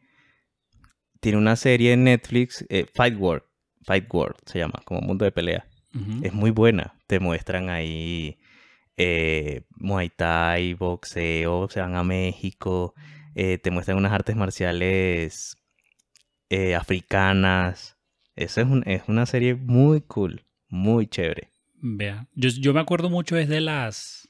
[1.20, 3.44] tiene una serie en Netflix, eh, Fight World,
[3.84, 5.66] Fight World se llama, como mundo de pelea.
[6.22, 6.94] Es muy buena.
[7.06, 8.38] Te muestran ahí
[8.96, 12.94] eh, Muay Thai, boxeo, se van a México,
[13.34, 15.56] te muestran unas artes marciales
[16.76, 17.96] africanas.
[18.36, 21.50] Eso es, un- es una serie muy cool, muy chévere.
[21.74, 24.21] Vea, yo, yo me acuerdo mucho es de las...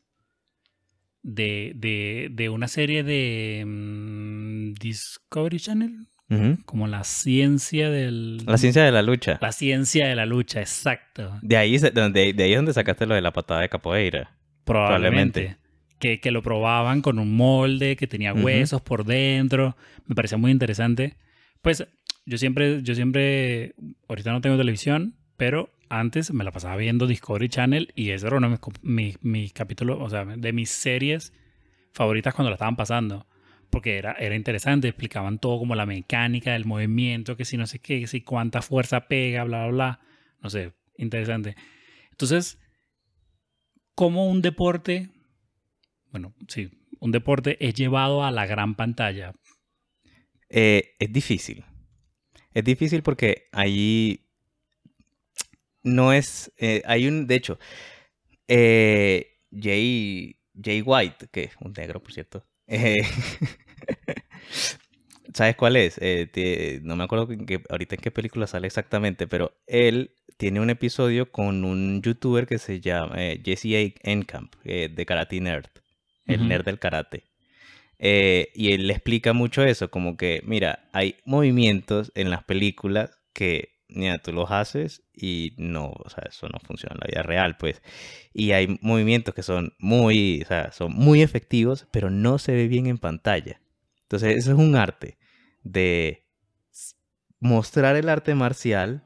[1.23, 6.09] De, de, de una serie de mm, Discovery Channel,
[6.65, 8.39] como la ciencia del...
[8.47, 9.39] La ciencia de la lucha.
[9.43, 11.39] La ciencia de la lucha, exacto.
[11.43, 14.37] De ahí, de ahí es donde sacaste lo de la patada de capoeira.
[14.65, 15.59] Probablemente.
[15.99, 19.77] Que, que lo probaban con un molde que tenía huesos por dentro.
[20.07, 21.17] Me parecía muy interesante.
[21.61, 21.87] Pues
[22.25, 23.75] yo siempre, yo siempre,
[24.09, 28.39] ahorita no tengo televisión, pero antes me la pasaba viendo Discovery Channel y ese era
[28.39, 31.35] uno de mis, capítulos, o sea, de mis series
[31.93, 33.27] favoritas cuando la estaban pasando.
[33.69, 37.79] Porque era, era interesante, explicaban todo como la mecánica del movimiento, que si no sé
[37.79, 40.01] qué, que si cuánta fuerza pega, bla, bla, bla.
[40.41, 41.57] No sé, interesante.
[42.11, 42.59] Entonces,
[43.95, 45.11] como un deporte,
[46.11, 49.35] bueno, sí, un deporte es llevado a la gran pantalla.
[50.49, 51.65] Eh, es difícil.
[52.55, 54.22] Es difícil porque ahí
[55.83, 56.53] no es.
[56.59, 57.27] eh, hay un.
[57.27, 57.59] De hecho,
[58.49, 62.45] eh, Jay, Jay White, que es un negro, por cierto.
[62.69, 63.03] eh,
[65.35, 65.99] ¿Sabes cuál es?
[66.83, 71.31] No me acuerdo qué- ahorita en qué película sale exactamente, pero él tiene un episodio
[71.31, 74.11] con un youtuber que se llama Jesse A.
[74.11, 75.67] Encamp, eh, de Karate Nerd,
[76.27, 77.25] el nerd del karate.
[77.99, 83.19] Eh, y él le explica mucho eso, como que, mira, hay movimientos en las películas
[83.35, 87.23] que, mira, tú los haces y no, o sea, eso no funciona en la vida
[87.23, 87.83] real, pues.
[88.33, 92.69] Y hay movimientos que son muy, o sea, son muy efectivos, pero no se ve
[92.69, 93.61] bien en pantalla.
[94.03, 95.19] Entonces, eso es un arte
[95.63, 96.27] de
[97.41, 99.03] mostrar el arte marcial,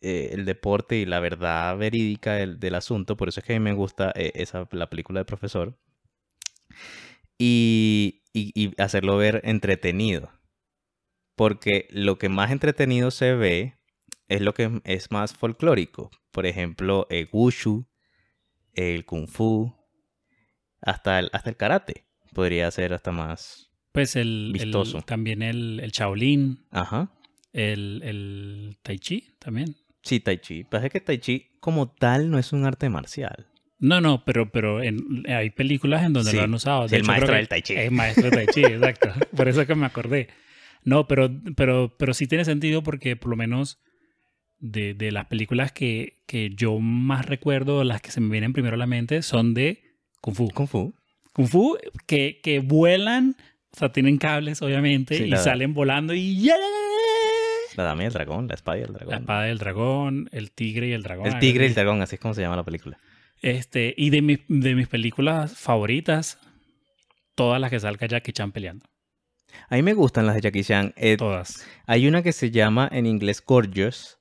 [0.00, 3.16] eh, el deporte y la verdad verídica del, asunto.
[3.16, 5.76] Por eso es que a mí me gusta eh, esa, la película del profesor
[7.38, 10.30] y- y hacerlo ver entretenido.
[11.36, 13.74] Porque lo que más entretenido se ve
[14.28, 16.10] es lo que es más folclórico.
[16.32, 17.86] Por ejemplo, el wushu,
[18.74, 19.72] el kung fu,
[20.80, 22.04] hasta el, hasta el karate.
[22.32, 23.70] Podría ser hasta más.
[23.92, 27.10] Pues el, el- también el, el Shaolin, Ajá.
[27.52, 29.76] el, el Tai Chi también.
[30.02, 30.64] Sí, Tai Chi.
[30.64, 33.46] Pasa que Tai Chi como tal no es un arte marcial.
[33.78, 36.88] No, no, pero, pero en- hay películas en donde Sí, lo han usado.
[36.88, 37.74] De el hecho, maestro del Tai Chi.
[37.74, 39.08] Es maestro de Tai Chi, exacto.
[39.36, 40.28] Por eso es que me acordé.
[40.86, 43.78] No, pero, pero, pero sí tiene sentido porque por lo menos
[44.58, 48.76] de, de las películas que, que yo más recuerdo, las que se me vienen primero
[48.76, 49.82] a la mente, son de
[50.22, 50.48] Kung Fu.
[50.50, 50.94] Kung Fu.
[51.34, 53.36] Kung Fu que, que vuelan,
[53.74, 56.54] o sea, tienen cables obviamente, Sí, y la- salen volando y ¡ya!
[57.76, 59.14] La dama y el dragón, la espada y el La dragón.
[59.18, 61.26] espada del dragón, el tigre y el dragón.
[61.26, 62.98] el tigre y el dragón, así es como se llama la película.
[63.42, 66.38] Este, y de, mis- de mis películas favoritas,
[67.34, 68.86] todas las que salga Jackie Chan peleando.
[69.68, 70.92] A mí me gustan las de Jackie Chan.
[70.96, 71.66] Eh, Todas.
[71.86, 74.18] hay una que se llama en inglés Gorgeous.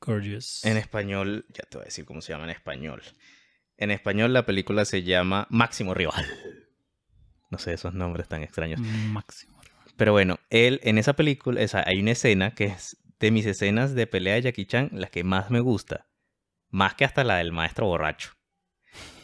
[0.00, 0.64] Gorgeous.
[0.64, 3.02] En español, ya te voy a decir cómo se llama en español.
[3.76, 6.26] En español la película se llama Máximo Rival.
[7.50, 8.80] No sé esos nombres tan extraños.
[8.80, 9.60] Máximo.
[9.96, 13.94] Pero bueno, él en esa película, esa, hay una escena que es de mis escenas
[13.94, 16.06] de pelea de Jackie Chan, la que más me gusta.
[16.70, 18.32] Más que hasta la del maestro borracho.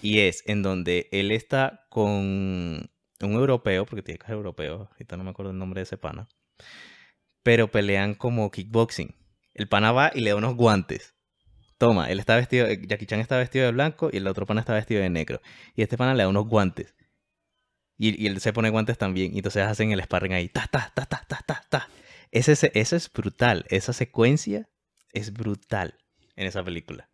[0.02, 2.90] Y es en donde él está con
[3.24, 5.96] un europeo, porque tiene que ser europeo, ahorita no me acuerdo el nombre de ese
[5.96, 6.28] pana.
[7.42, 9.14] Pero pelean como kickboxing.
[9.54, 11.14] El pana va y le da unos guantes.
[11.78, 14.60] Toma, él está vestido, eh, Jackie Chan está vestido de blanco y el otro pana
[14.60, 15.40] está vestido de negro.
[15.74, 16.94] Y este pana le da unos guantes.
[17.98, 19.32] Y, y él se pone guantes también.
[19.34, 20.48] Y entonces hacen el sparring ahí.
[20.48, 21.88] Ta, ta, ta, ta, ta, ta, ta.
[22.30, 23.64] Ese, eso es brutal.
[23.68, 24.68] Esa secuencia
[25.12, 25.98] es brutal
[26.34, 27.08] en esa película.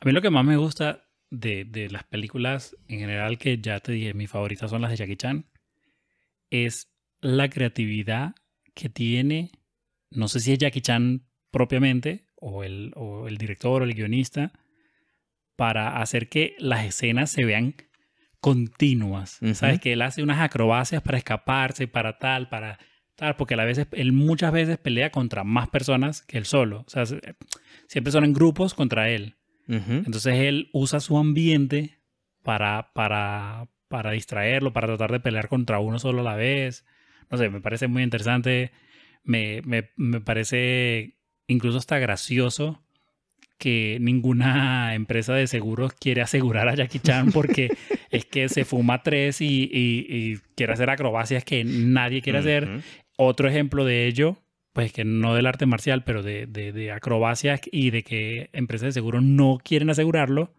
[0.00, 1.04] A mí lo que más me gusta
[1.40, 4.96] de, de las películas en general, que ya te dije, mis favoritas son las de
[4.96, 5.46] Jackie Chan,
[6.50, 8.34] es la creatividad
[8.74, 9.52] que tiene,
[10.10, 14.52] no sé si es Jackie Chan propiamente, o el, o el director o el guionista,
[15.56, 17.74] para hacer que las escenas se vean
[18.40, 19.40] continuas.
[19.40, 19.54] Ujú.
[19.54, 19.80] ¿Sabes?
[19.80, 22.78] Que él hace unas acrobacias para escaparse, para tal, para
[23.14, 26.84] tal, porque a veces, él muchas veces pelea contra más personas que él solo.
[26.86, 27.20] O sea, se-
[27.88, 29.36] siempre son en grupos contra él.
[29.68, 29.92] Ujú.
[29.92, 31.98] Entonces él usa su ambiente
[32.42, 36.84] para, para, para distraerlo, para tratar de pelear contra uno solo a la vez.
[37.30, 38.72] No sé, me parece muy interesante.
[39.22, 42.82] Me, me, me parece incluso hasta gracioso
[43.58, 47.72] que ninguna empresa de seguros quiere asegurar a Jackie Chan porque
[48.10, 52.64] es que se fuma tres y, y- y quiere hacer acrobacias que nadie quiere hacer.
[52.64, 52.82] Ujú.
[53.16, 54.36] Otro ejemplo de ello,
[54.74, 58.86] pues que no del arte marcial, pero de, de, de acrobacias y de que empresas
[58.88, 60.52] de seguro no quieren asegurarlo,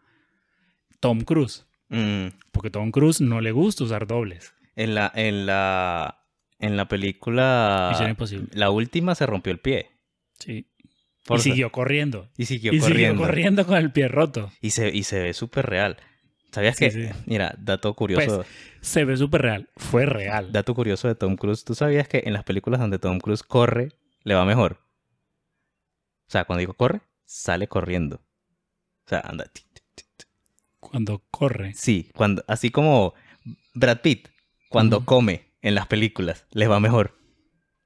[1.00, 1.66] Tom Cruise.
[1.90, 4.54] Mm, Porque Tom Cruise no le gusta usar dobles.
[4.76, 6.24] en la, en la,
[6.60, 8.48] en la película, Misión Imposible.
[8.54, 9.92] la última se rompió el pie.
[10.40, 10.66] Sí.
[11.26, 12.30] Por- y siguió corriendo.
[12.38, 13.14] y siguió y corriendo.
[13.16, 14.52] siguió corriendo con el pie roto.
[14.62, 15.98] Y se, y se ve súper real.
[16.52, 17.10] ¿Sabías Sí, que, sí.
[17.26, 18.46] mira, dato curioso,
[18.80, 19.70] Se ve súper real.
[19.76, 20.52] Fue real.
[20.54, 23.90] dato curioso de Tom Cruise, ¿tú sabías que en las películas donde Tom Cruise corre,
[24.26, 24.80] le va mejor?
[26.28, 28.18] O sea, cuando digo corre, sale corriendo.
[29.06, 29.50] O sea, anda.
[30.80, 31.74] Cuando corre.
[31.74, 33.14] Sí, cuando, así como
[33.74, 34.28] Brad Pitt,
[34.70, 37.18] cuando come en las películas, les va mejor.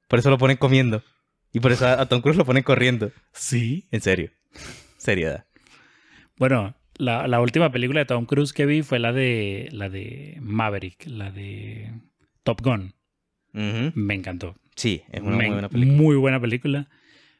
[0.08, 1.04] Por eso lo ponen comiendo.
[1.52, 3.12] Y por eso a a Tom Cruise lo ponen corriendo.
[3.32, 3.86] Sí.
[3.90, 4.30] En serio.
[4.96, 5.46] Seriedad.
[6.36, 10.38] Bueno, la, la última película de Tom Cruise que vi fue la de la de
[10.40, 11.92] Maverick, la de
[12.42, 12.94] Top Gun.
[13.52, 14.56] Me encantó.
[14.80, 15.96] Sí, es una Me- muy buena película.
[16.02, 16.88] muy buena película.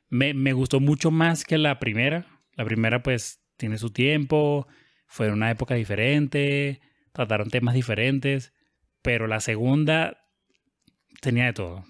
[0.09, 2.27] Me, me gustó mucho más que la primera.
[2.55, 4.67] La primera, pues, tiene su tiempo.
[5.07, 6.81] Fue en una época diferente.
[7.13, 8.53] Trataron temas diferentes.
[9.03, 10.19] Pero la segunda
[11.21, 11.85] tenía de todo.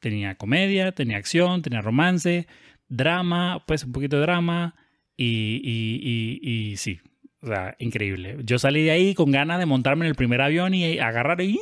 [0.00, 2.46] Tenía comedia, tenía acción, tenía romance,
[2.88, 4.74] drama, pues un poquito de drama.
[5.16, 6.00] Y, y,
[6.42, 7.00] y, y sí,
[7.40, 8.36] o sea, increíble.
[8.44, 11.58] Yo salí de ahí con ganas de montarme en el primer avión y agarrar y,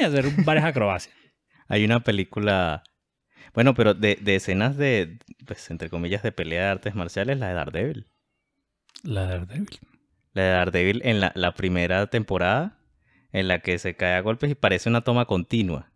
[0.00, 1.14] y hacer varias acrobacias.
[1.68, 2.82] Hay una película.
[3.54, 7.48] Bueno, pero de, de escenas de, pues, entre comillas, de pelea de artes marciales, la
[7.48, 8.06] de Daredevil.
[9.02, 9.78] La de Daredevil.
[10.34, 12.78] La de Daredevil en la, la primera temporada,
[13.32, 15.90] en la que se cae a golpes y parece una toma continua.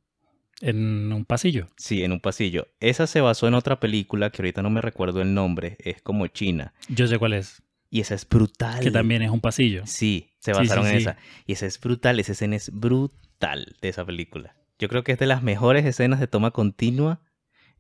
[0.61, 1.69] En un pasillo.
[1.77, 2.69] Sí, en un pasillo.
[2.79, 6.27] Esa se basó en otra película que ahorita no me recuerdo el nombre, es como
[6.29, 6.73] China.
[6.89, 7.63] Yo sé cuál es.
[7.91, 8.81] Y esa es brutal.
[8.81, 9.83] Que también es un pasillo.
[9.87, 11.03] Sí, se Sí, basaron sí, en sí.
[11.03, 11.17] esa.
[11.47, 14.55] Y esa es brutal, esa escena es brutal de esa película.
[14.79, 17.21] Yo creo que es de las mejores escenas de toma continua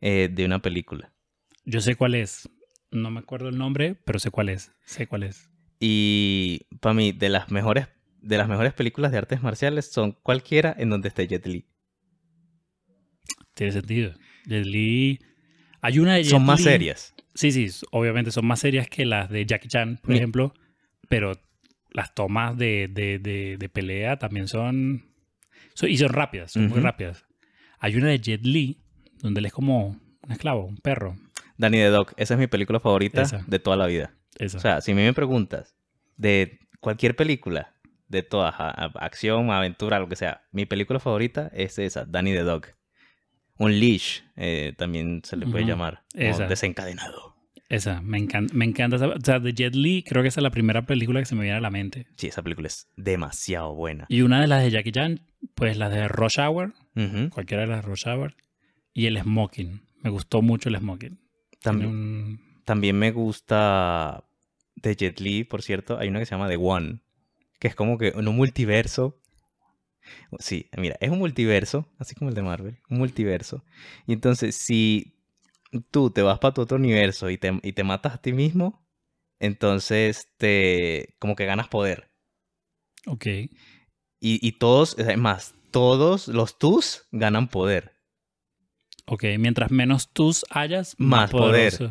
[0.00, 1.12] eh, de una película.
[1.64, 2.48] Yo sé cuál es.
[2.90, 4.72] No me acuerdo el nombre, pero sé cuál es.
[4.84, 5.48] Sé cuál es.
[5.80, 7.88] Y para mí, de las mejores,
[8.20, 11.66] de las mejores películas de artes marciales son cualquiera en donde esté Jet Li.
[13.54, 14.12] Tiene sentido.
[14.46, 15.18] Jet Li.
[15.80, 17.14] Hay una de Jet Son más Li- serias.
[17.34, 17.68] Sí, sí.
[17.90, 20.54] Obviamente son más serias que las de Jackie Chan, por Mi- ejemplo.
[21.08, 21.32] Pero
[21.90, 25.11] las tomas de, de, de, de pelea también son,
[25.82, 27.24] Y son rápidas, son muy rápidas.
[27.78, 28.80] Hay una de Jet Li,
[29.20, 31.16] donde él es como un esclavo, un perro.
[31.56, 33.44] Danny the Dog, esa es mi película favorita Esa.
[33.46, 34.14] de toda la vida.
[34.38, 34.58] Esa.
[34.58, 35.76] O sea, si a mí me preguntas
[36.16, 37.74] de cualquier película,
[38.08, 42.66] de todas, acción, aventura, lo que sea, mi película favorita es esa, Danny the Dog.
[43.58, 46.04] Un leash, eh, también se le puede llamar.
[46.14, 46.46] Esa.
[46.46, 47.31] desencadenado.
[47.72, 49.08] Esa, me encanta, me encanta esa.
[49.08, 51.42] O sea, de Jet Li, creo que esa es la primera película que se me
[51.42, 52.06] viene a la mente.
[52.16, 54.04] Sí, esa película es demasiado buena.
[54.10, 55.20] Y una de las de Jackie Chan,
[55.54, 56.74] pues las de Rush Hour,
[57.30, 58.36] cualquiera de las de Rush Hour.
[58.92, 59.80] Y el Smoking.
[60.02, 61.18] Me gustó mucho el Smoking.
[61.62, 64.22] También, un- también me gusta
[64.76, 67.00] de Jet Li, por cierto, hay una que se llama The One,
[67.58, 69.18] que es como que en un multiverso.
[70.40, 73.64] Sí, mira, es un multiverso, así como el de Marvel, un multiverso.
[74.06, 75.11] Y entonces, si
[75.90, 78.86] tú te vas para tu otro universo y te, y te matas a ti mismo,
[79.40, 82.10] entonces te como que ganas poder.
[83.06, 83.26] Ok.
[83.26, 83.50] Y,
[84.20, 87.92] y todos, es más, todos los tus ganan poder.
[89.06, 91.90] Ok, mientras menos tus hayas, más, Más poder.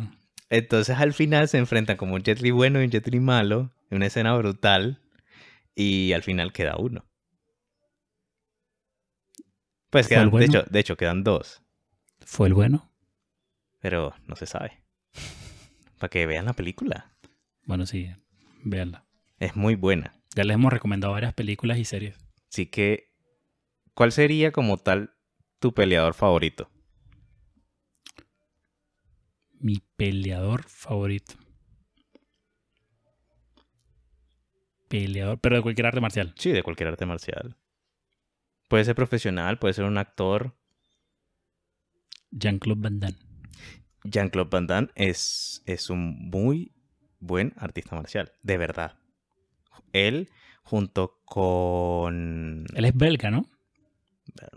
[0.50, 3.74] Entonces al final se enfrentan como un Jet Li bueno y un Jet Li malo,
[3.90, 5.02] en una escena brutal,
[5.76, 7.06] y al final queda uno.
[9.90, 11.62] Pues ¿Fue el quedan, de, hecho, de hecho quedan dos,
[12.26, 12.91] ¿Fue el bueno?
[13.82, 14.82] Pero no se sabe.
[15.98, 17.18] Para que vean la película.
[17.66, 18.10] Bueno, sí,
[18.64, 19.06] véanla.
[19.40, 20.14] Es muy buena.
[20.36, 22.18] Ya les hemos recomendado varias películas y series.
[22.50, 23.12] Así que,
[23.94, 25.16] ¿cuál sería como tal
[25.60, 26.70] tu peleador favorito?
[29.60, 31.36] Mi peleador favorito.
[34.88, 36.34] Peleador, pero de cualquier arte marcial.
[36.38, 37.58] Sí, de cualquier arte marcial.
[38.68, 40.58] Puede ser profesional, puede ser un actor.
[42.32, 43.31] Jean-Claude Van Damme.
[44.04, 46.74] Jean-Claude Van Damme es, es un muy
[47.20, 48.98] buen artista marcial, de verdad.
[49.94, 50.30] Él,
[50.64, 52.66] junto con...
[52.74, 53.46] Él es belga, ¿no?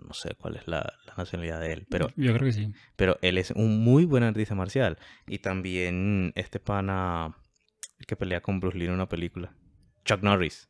[0.06, 2.72] No sé cuál es la, la nacionalidad de él, pero, Yo creo que sí.
[2.96, 4.98] pero él es un muy buen artista marcial.
[5.26, 7.36] Y también este pana
[8.06, 9.54] que pelea con Bruce Lee en una película.
[10.04, 10.68] Chuck Norris.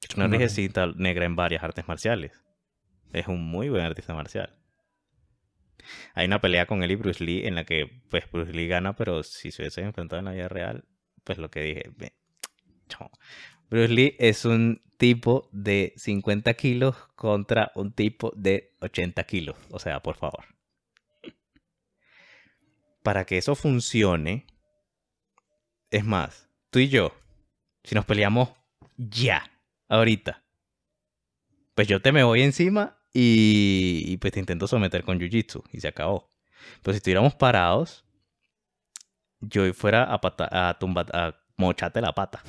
[0.00, 2.42] Chuck Norris es cinta negra en varias artes marciales.
[3.12, 4.56] Es un muy buen artista marcial.
[6.14, 8.96] Hay una pelea con él y Bruce Lee en la que pues Bruce Lee gana,
[8.96, 10.84] pero si se hubiese enfrentado en la vida real,
[11.24, 11.90] pues lo que dije,
[12.88, 13.10] chamo,
[13.70, 19.56] Bruce Lee es un tipo de 50 kilos contra un tipo de 80 kilos.
[19.70, 20.44] O sea, por favor.
[23.02, 24.46] Para que eso funcione,
[25.90, 27.14] es más, tú y yo,
[27.84, 28.50] si nos peleamos
[28.96, 29.50] ya,
[29.88, 30.44] ahorita.
[31.74, 35.80] Pues yo te me voy encima y, y pues te intento someter con jiu-jitsu y
[35.80, 36.30] se acabó.
[36.82, 38.04] Pero si estuviéramos parados,
[39.40, 42.42] yo fuera a, pata, a, tumba, a mocharte la pata.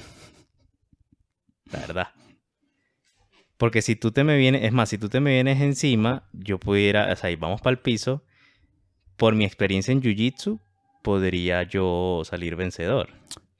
[1.71, 2.08] La verdad.
[3.58, 6.60] Porque si tú te me vienes, es más, si tú te me vienes encima, yo
[6.60, 8.23] pudiera, o sea, vamos para el piso,
[9.15, 10.60] por mi experiencia en Jiu-Jitsu,
[11.01, 13.10] podría yo salir vencedor.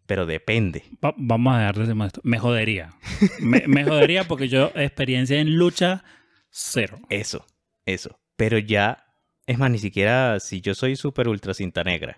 [0.06, 0.84] Pero depende.
[1.04, 2.22] Va- vamos a dejar de esto.
[2.24, 2.94] Me jodería.
[3.40, 6.04] Me, me jodería porque yo experiencia en lucha
[6.50, 7.00] cero.
[7.10, 7.46] Eso,
[7.86, 8.20] eso.
[8.36, 9.06] Pero ya,
[9.46, 12.18] es más, ni siquiera si yo soy super ultra cinta negra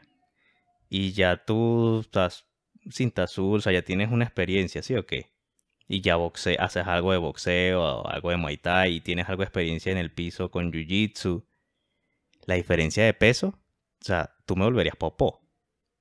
[0.89, 2.46] y ya tú estás
[2.89, 5.32] cinta azul, o sea, ya tienes una experiencia, ¿sí o qué?
[5.88, 9.42] Y ya boxe haces algo de boxeo o algo de Muay Thai y tienes algo
[9.42, 11.46] de experiencia en el piso con Jiu Jitsu.
[12.46, 15.42] La diferencia de peso, o sea, tú me volverías popó.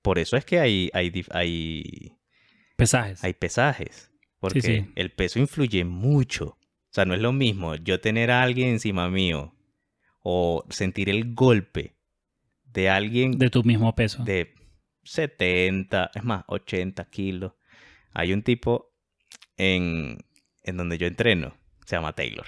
[0.02, 2.12] Por eso es que hay, hay, hay,
[2.76, 3.24] Pesajes.
[3.24, 4.12] hay pesajes.
[4.40, 4.92] Porque sí.
[4.94, 6.57] el peso influye mucho.
[6.90, 9.54] O sea, no es lo mismo yo tener a alguien encima mío
[10.22, 11.96] o sentir el golpe
[12.64, 14.22] de alguien de tu mismo peso.
[14.24, 14.54] de
[15.04, 17.52] 70, es más, 80 kilos.
[18.12, 18.94] Hay un tipo
[19.56, 20.18] en,
[20.62, 22.46] en donde yo entreno, se llama Taylor.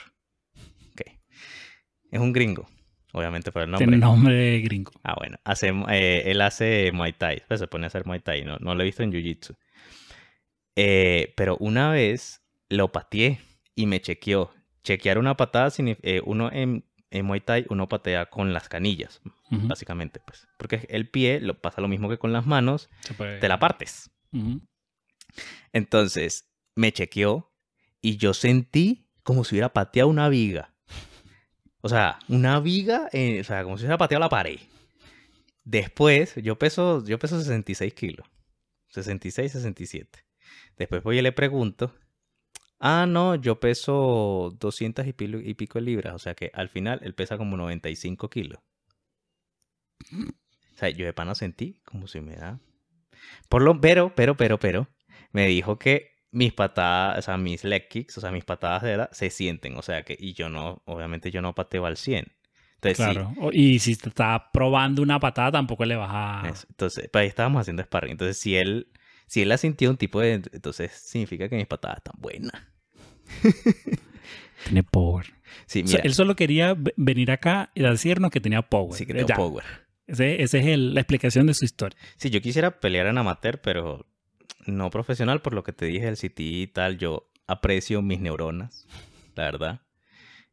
[0.92, 1.03] Ok.
[2.11, 2.68] Es un gringo,
[3.12, 3.87] obviamente por el nombre.
[3.87, 4.92] Tiene nombre de gringo.
[5.03, 5.38] Ah, bueno.
[5.44, 7.42] Hace, eh, él hace Muay Thai.
[7.46, 8.44] Pues se pone a hacer Muay Thai.
[8.44, 9.55] No, no lo he visto en Jiu Jitsu.
[10.76, 13.40] Eh, pero una vez lo pateé
[13.81, 14.53] y me chequeó.
[14.83, 19.69] Chequear una patada, eh, uno en, en Muay Thai, uno patea con las canillas, Ujú.
[19.69, 20.21] básicamente.
[20.21, 22.88] pues Porque el pie lo pasa lo mismo que con las manos,
[23.40, 24.11] te la partes.
[24.33, 24.61] Ujú.
[25.73, 27.53] Entonces, me chequeó
[28.01, 30.75] y yo sentí como si hubiera pateado una viga.
[31.83, 34.59] O sea, una viga, eh, o sea, como si hubiera pateado la pared.
[35.64, 38.27] Después, yo peso, yo peso 66 kilos.
[38.88, 40.25] 66, 67.
[40.77, 41.95] Después voy y le pregunto.
[42.81, 46.14] Ah, no, yo peso 200 y, pilo- y pico de libras.
[46.14, 48.61] O sea que al final él pesa como 95 kilos.
[50.75, 52.59] O sea, yo de pana sentí como si me da...
[53.49, 54.88] Por lo, pero, pero, pero, pero,
[55.33, 58.93] me dijo que mis patadas, o sea, mis leg kicks, o sea, mis patadas de
[58.93, 62.27] edad, se sienten, o sea, que, y yo no, obviamente yo no pateo al 100.
[62.77, 63.35] Entonces, Claro.
[63.53, 66.49] Y si te está probando una patada, tampoco le vas a.
[66.49, 66.66] eso.
[66.71, 68.12] Entonces, pues ahí estábamos haciendo sparring.
[68.12, 68.88] Entonces, si él,
[69.31, 72.53] si él ha sentido un tipo de, entonces significa que mis patadas están buenas.
[74.64, 75.27] Tiene power.
[75.66, 78.97] Sí, O sea, mira, él solo quería ve- venir acá y decirnos que tenía power.
[78.99, 79.37] sí creo Ya.
[79.37, 79.64] power.
[80.07, 81.97] Ese es el- la explicación de su historia.
[82.16, 84.07] Sí, yo quisiera pelear en amateur, pero
[84.66, 88.87] no profesional, por lo que te dije, el CT y tal, yo aprecio mis neuronas,
[89.37, 89.81] la verdad.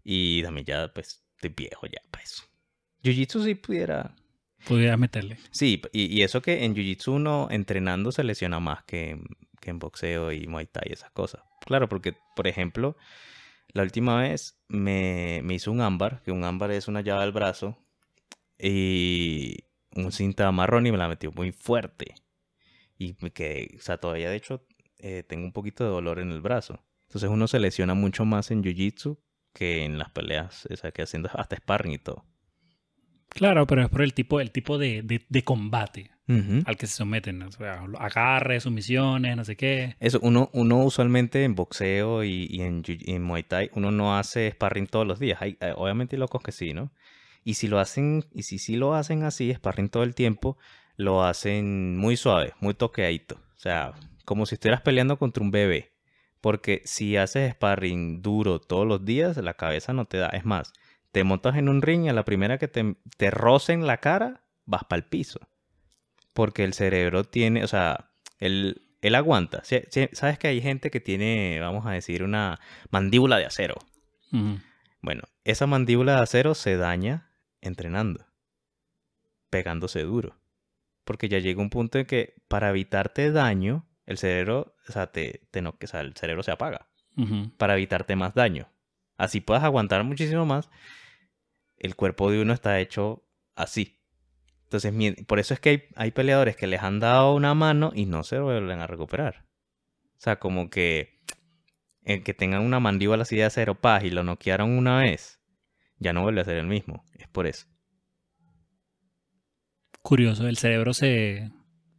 [0.04, 2.44] Y también ya, pues, estoy viejo ya para eso.
[3.04, 4.16] Jiu-Jitsu sí pudiera...
[4.66, 5.38] Pudieras meterle.
[5.52, 9.20] Sí, y, y eso que en Jiu-Jitsu uno entrenando se lesiona más que,
[9.62, 11.42] que en boxeo y Muay Thai y esas cosas.
[11.66, 12.98] Claro, porque, por ejemplo,
[13.70, 17.32] la última vez me, me hizo un ámbar, que un ámbar es una llave al
[17.32, 17.78] brazo,
[18.60, 19.58] y
[19.96, 22.16] un cinta marrón y me la metió muy fuerte.
[22.98, 24.66] Y me quedé, o sea, todavía de hecho
[24.98, 26.84] eh, tengo un poquito de dolor en el brazo.
[27.08, 29.20] Entonces uno se lesiona mucho más en Jiu-Jitsu
[29.54, 32.26] que en las peleas, o sea, que haciendo hasta sparring y todo.
[33.30, 36.12] Claro, pero es por el tipo, el tipo de, de- de combate
[36.66, 37.42] al que se someten.
[37.44, 39.96] O sea, agarres, sumisiones, no sé qué.
[40.00, 44.88] Eso, uno, uno usualmente en boxeo y, y en, Muay Thai, uno no hace sparring
[44.88, 45.42] todos los días.
[45.42, 46.92] Hay, eh, obviamente hay locos que sí, ¿no?
[47.46, 50.58] Y si lo hacen, y si sí lo hacen así, sparring todo el tiempo,
[50.98, 53.36] lo hacen muy suave, muy toqueadito.
[53.56, 53.94] O sea,
[54.26, 55.92] como si estuvieras peleando contra un bebé.
[56.42, 60.28] Porque si haces sparring duro todos los días, la cabeza no te da.
[60.28, 60.74] Es más,
[61.12, 64.44] te montas en un ring y a la primera que te, te rocen la cara,
[64.66, 65.40] vas para el piso.
[66.34, 69.64] Porque el cerebro tiene, o sea, él, él aguanta.
[70.12, 72.60] Sabes que hay gente que tiene, vamos a decir, una
[72.92, 73.76] mandíbula de acero.
[75.02, 78.26] Bueno, esa mandíbula de acero se daña entrenando,
[79.50, 80.38] pegándose duro.
[81.04, 85.48] Porque ya llega un punto en que para evitarte daño, el cerebro, o sea, te,
[85.52, 86.88] te no, o sea, el cerebro se apaga
[87.58, 88.70] para evitarte más daño.
[89.18, 90.70] Así puedas aguantar muchísimo más.
[91.78, 93.24] El cuerpo de uno está hecho
[93.56, 94.00] así.
[94.64, 94.94] Entonces,
[95.26, 98.24] por eso es que hay, hay peleadores que les han dado una mano y no
[98.24, 99.46] se vuelven a recuperar.
[100.18, 101.22] O sea, como que
[102.04, 105.40] el que tengan una mandíbula así de acero paz y lo noquearon una vez,
[106.00, 107.06] ya no vuelve a ser el mismo.
[107.14, 107.68] Es por eso.
[110.02, 111.52] Curioso, el cerebro se,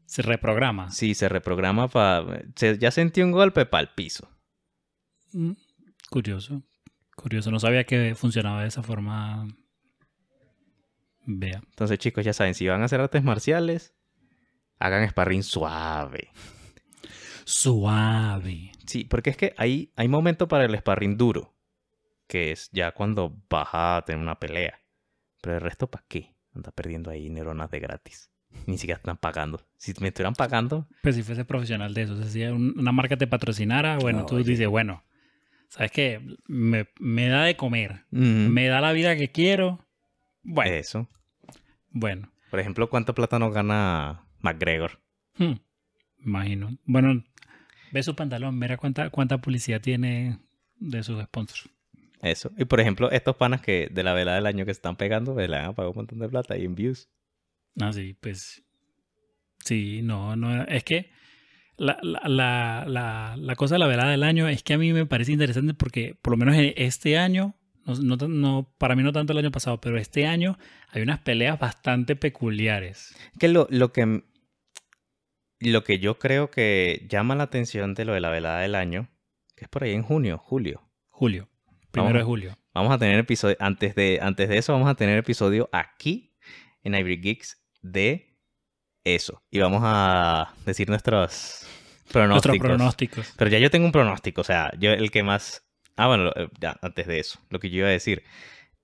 [0.06, 0.90] se reprograma.
[0.90, 2.42] Sí, se reprograma para...
[2.56, 4.30] Ya sentí un golpe para el piso.
[5.32, 5.52] Mm,
[6.08, 6.62] Curioso.
[7.14, 7.50] Curioso.
[7.50, 9.46] No sabía que funcionaba de esa forma.
[11.30, 11.60] Vea.
[11.68, 13.94] Entonces, chicos, ya saben, si van a hacer artes marciales,
[14.78, 16.30] hagan sparring suave.
[17.44, 18.72] Suave.
[18.86, 21.54] Sí, porque es que hay, hay momento para el sparring duro,
[22.26, 24.80] que es ya cuando vas a tener una pelea.
[25.42, 26.34] Pero el resto, ¿para qué?
[26.54, 28.30] Anda perdiendo ahí neuronas de gratis.
[28.66, 29.60] Ni siquiera están pagando.
[29.76, 32.92] Si me estuvieran pagando, Pues si fuese profesional de eso, o sea, si un- una
[32.92, 34.44] marca te patrocinara, bueno, No, tú oye.
[34.52, 35.04] dices, bueno,
[35.68, 36.20] ¿sabes qué?
[36.46, 39.86] Me, me da de comer, mm, me da la vida que quiero.
[40.42, 41.08] Bueno, eso.
[41.98, 45.00] Bueno, Por ejemplo, ¿cuánta plata nos gana McGregor?
[45.38, 45.54] hmm,
[46.24, 46.76] imagino.
[46.84, 47.24] Bueno,
[47.92, 50.38] ve su pantalón, mira cuánta, cuánta publicidad tiene
[50.76, 51.68] de sus sponsors.
[52.20, 52.50] Eso.
[52.58, 55.34] Y por ejemplo, estos panas que de la velada del año que se están pegando,
[55.34, 57.08] pues, le han pagado un montón de plata y en views.
[57.80, 58.64] Ah, sí, pues.
[59.64, 60.64] Sí, no, no.
[60.64, 61.10] Es que
[61.76, 64.92] la, la, la, la, la cosa de la velada del año es que a mí
[64.92, 67.54] me parece interesante porque, por lo menos en este año,
[68.02, 70.58] no, no para mí no tanto el año pasado, pero este año
[70.90, 73.14] hay unas peleas bastante peculiares.
[73.38, 74.22] Que lo, lo que
[75.60, 79.08] lo que yo creo que llama la atención de lo de la velada del año,
[79.56, 80.82] que es por ahí en junio, julio.
[81.08, 81.48] Julio,
[81.90, 82.20] primero Vamos.
[82.20, 82.58] de julio.
[82.74, 86.36] Vamos a tener episodio, antes de, antes de eso vamos a tener episodio aquí
[86.84, 88.38] en Ivory Geeks de
[89.04, 89.42] eso.
[89.50, 91.66] Y vamos a decir nuestros
[92.12, 92.58] pronósticos.
[92.58, 93.34] Nuestros pronósticos.
[93.36, 95.64] Pero ya yo tengo un pronóstico, o sea, yo el que más...
[95.98, 98.22] Ah, bueno, eh, ya, antes de eso, lo que yo iba a decir.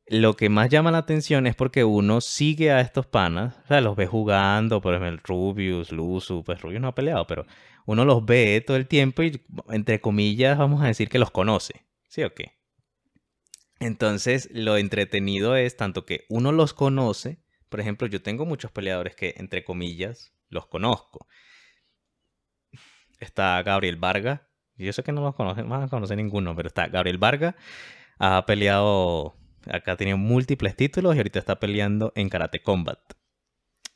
[0.09, 3.81] Lo que más llama la atención es porque uno sigue a estos panas, o sea,
[3.81, 7.47] los ve jugando, por ejemplo, Rubius, Luzu, pues Rubius no ha peleado, pero
[7.87, 9.41] uno los ve todo el tiempo y,
[9.71, 12.53] entre comillas, vamos a decir que los conoce, ¿sí o qué?
[13.79, 17.39] Entonces, lo entretenido es tanto que uno los conoce,
[17.69, 21.29] por ejemplo, yo tengo muchos peleadores que, entre comillas, los conozco.
[23.21, 27.19] Está Gabriel Varga, yo sé que no los conocen, no conoce ninguno, pero está Gabriel
[27.19, 27.57] Varga,
[28.19, 29.35] ha peleado,
[29.71, 32.99] acá ha tenido múltiples títulos y ahorita está peleando en Karate Combat.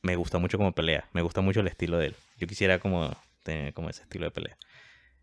[0.03, 2.17] Me gusta mucho como pelea, me gusta mucho el estilo de él.
[2.37, 3.11] Yo quisiera como
[3.43, 4.57] tener como ese estilo de pelea.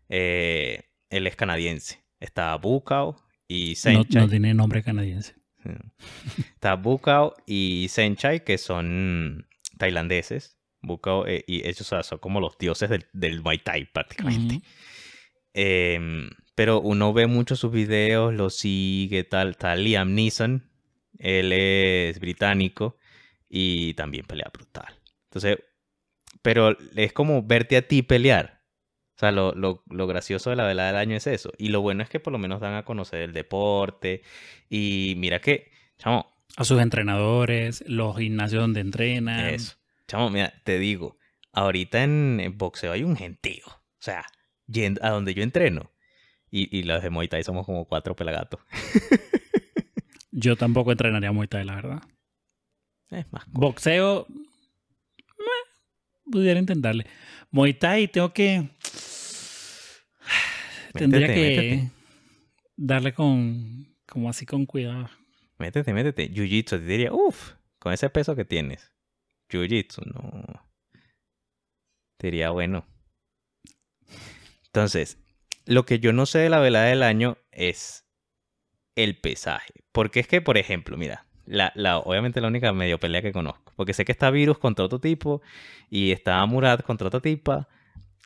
[0.08, 2.04] Eh, él es canadiense.
[2.20, 3.16] Está Bukao
[3.48, 4.22] y No, Senchai.
[4.22, 5.34] no tiene nombre canadiense.
[6.54, 9.46] Está Bukao y Senchai, que son
[9.78, 10.58] tailandeses.
[10.82, 14.60] Bukao eh, y ellos o sea, son como los dioses del, del Muay Thai prácticamente.
[15.58, 19.84] Em, pero uno ve mucho sus videos, lo sigue, tal, tal.
[19.84, 20.70] Liam Neeson,
[21.18, 22.98] él es británico
[23.48, 25.00] y también pelea brutal.
[25.24, 25.58] Entonces,
[26.42, 28.62] pero es como verte a ti pelear.
[29.16, 31.50] O sea, lo, lo, lo gracioso de la velada del año es eso.
[31.56, 34.20] Y lo bueno es que por lo menos dan a conocer el deporte.
[34.68, 39.46] Y mira que, chamo, A sus entrenadores, los gimnasios donde entrenan.
[39.46, 39.76] eso.
[40.06, 41.16] Chamo, mira, te digo,
[41.52, 43.64] ahorita en, en boxeo hay un gentío.
[43.66, 44.26] O sea,
[44.66, 45.90] yendo a donde yo entreno.
[46.50, 48.60] Y, y los de Muay Thai somos como cuatro pelagatos.
[50.30, 52.02] Yo tampoco entrenaría Muay Thai, la verdad.
[53.10, 53.44] Es más.
[53.50, 57.06] Boxeo, meh, pudiera intentarle.
[57.50, 58.68] Muay Thai tengo que...
[60.92, 61.90] Tendría que métete.
[62.76, 63.86] darle con...
[64.06, 65.10] Como así con cuidado.
[65.58, 66.30] Métete, métete.
[66.30, 68.92] Jiu-Jitsu, te diría, uff, con ese peso que tienes.
[69.50, 70.64] Jiu-Jitsu, no.
[72.18, 72.86] Te diría, bueno.
[74.76, 75.16] Entonces,
[75.64, 78.04] lo que yo no sé de la velada del año es
[78.94, 79.72] el pesaje.
[79.90, 83.72] Porque es que, por ejemplo, mira, la, la, obviamente la única medio pelea que conozco.
[83.74, 85.40] Porque sé que está Virus contra otro tipo
[85.88, 87.68] y está Murat contra otra tipa.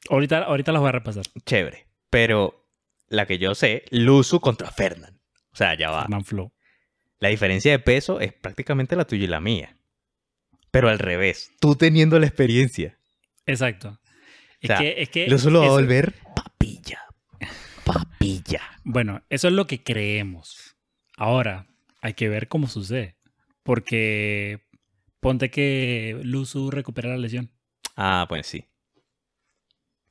[0.09, 1.25] Ahorita, ahorita las voy a repasar.
[1.47, 1.87] Chévere.
[2.11, 2.67] Pero
[3.07, 5.17] la que yo sé, Luzu contra Fernand.
[5.53, 6.03] O sea, ya va.
[6.03, 6.53] Fernand Flo.
[7.21, 9.77] La diferencia de peso es prácticamente la tuya y la mía.
[10.73, 12.99] Pero al revés, tú teniendo la experiencia.
[13.47, 14.01] Exacto.
[14.61, 16.15] Es sea, que, es que Lo solo va a volver.
[18.85, 20.77] Bueno, eso es lo que creemos.
[21.17, 21.67] Ahora,
[22.01, 23.17] hay que ver cómo sucede.
[23.63, 24.61] Porque
[25.21, 27.51] ponte que Luzu recupera la lesión.
[27.97, 28.65] Ah, pues sí.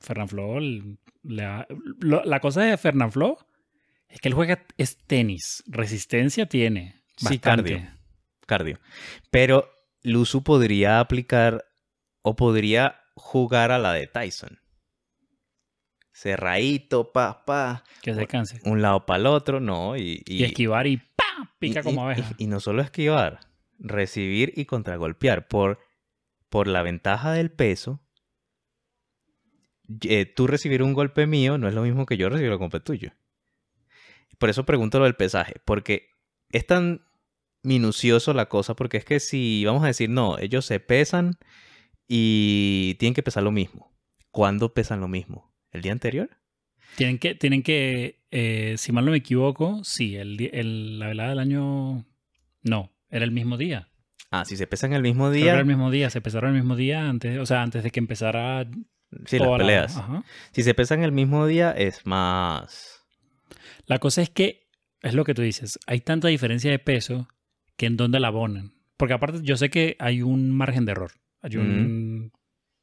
[0.00, 1.66] Fernand Flo, l- le ha-
[2.00, 3.38] lo- la cosa de Fernand Flo
[4.08, 5.62] es que él juega es tenis.
[5.66, 7.02] Resistencia tiene.
[7.16, 7.72] Sí, Bastante.
[7.74, 7.90] cardio.
[8.46, 8.80] Cardio.
[9.30, 9.68] Pero
[10.02, 11.64] Luzu podría aplicar
[12.22, 14.58] o podría jugar a la de Tyson.
[16.12, 17.84] Cerradito, pa, pa.
[18.02, 18.60] Que se canse.
[18.64, 19.96] Un lado para el otro, no.
[19.96, 21.48] Y, Y, esquivar y ¡pam!
[21.58, 22.34] Pica y- como abeja.
[22.38, 23.40] Y, y no solo esquivar,
[23.78, 25.48] recibir y contragolpear.
[25.48, 25.78] Por,
[26.48, 28.00] por la ventaja del peso,
[30.02, 32.80] eh, tú recibir un golpe mío no es lo mismo que yo recibir un golpe
[32.80, 33.12] tuyo.
[34.38, 36.08] Por eso pregunto lo del pesaje, porque
[36.50, 37.04] es tan
[37.62, 41.38] minucioso la cosa, porque es que si vamos a decir, no, ellos se pesan
[42.08, 43.92] y tienen que pesar lo mismo.
[44.30, 45.49] ¿Cuándo pesan lo mismo?
[45.72, 46.28] ¿El día anterior?
[46.96, 51.30] Tienen que, tienen que eh, si mal no me equivoco, sí, el, el- la velada
[51.30, 52.04] del año.
[52.62, 53.88] No, era el mismo día.
[54.30, 55.50] Ah, si se pesan el mismo día.
[55.52, 58.00] Era el mismo día, se empezaron el mismo día antes, o sea, antes de que
[58.00, 58.66] empezara
[59.26, 60.02] Sí, las la- peleas.
[60.52, 63.04] Si se pesan el mismo día, es más.
[63.86, 64.68] La cosa es que,
[65.02, 67.28] es lo que tú dices, hay tanta diferencia de peso
[67.76, 68.72] que en dónde la abonan.
[68.96, 71.12] Porque aparte yo sé que hay un margen de error.
[71.42, 72.32] Hay un,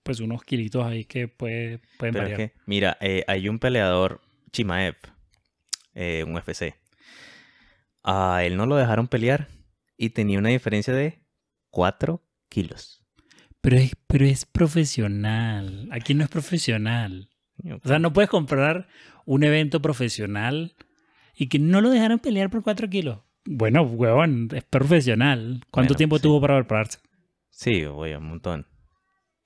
[0.08, 2.38] pues unos kilitos ahí que puede, pueden Pero es variar.
[2.51, 4.22] que, mira, eh, hay un peleador,
[4.53, 4.95] Chimaev,
[5.93, 6.74] eh, un UFC.
[8.03, 9.49] A él no lo dejaron pelear
[9.97, 11.20] y tenía una diferencia de
[11.72, 13.03] 4 kilos.
[13.60, 15.89] Pero, es, pero es profesional.
[15.91, 17.30] Aquí no es profesional.
[17.84, 18.88] O sea, no puedes comprar
[19.26, 20.76] un evento profesional
[21.36, 23.20] y que no lo dejaron pelear por 4 kilos.
[23.45, 25.66] Bueno, huevón, es profesional.
[25.72, 26.24] ¿Cuánto Bueno, tiempo sí.
[26.24, 26.99] tuvo para prepararse?
[27.49, 28.68] Sí, voy un montón.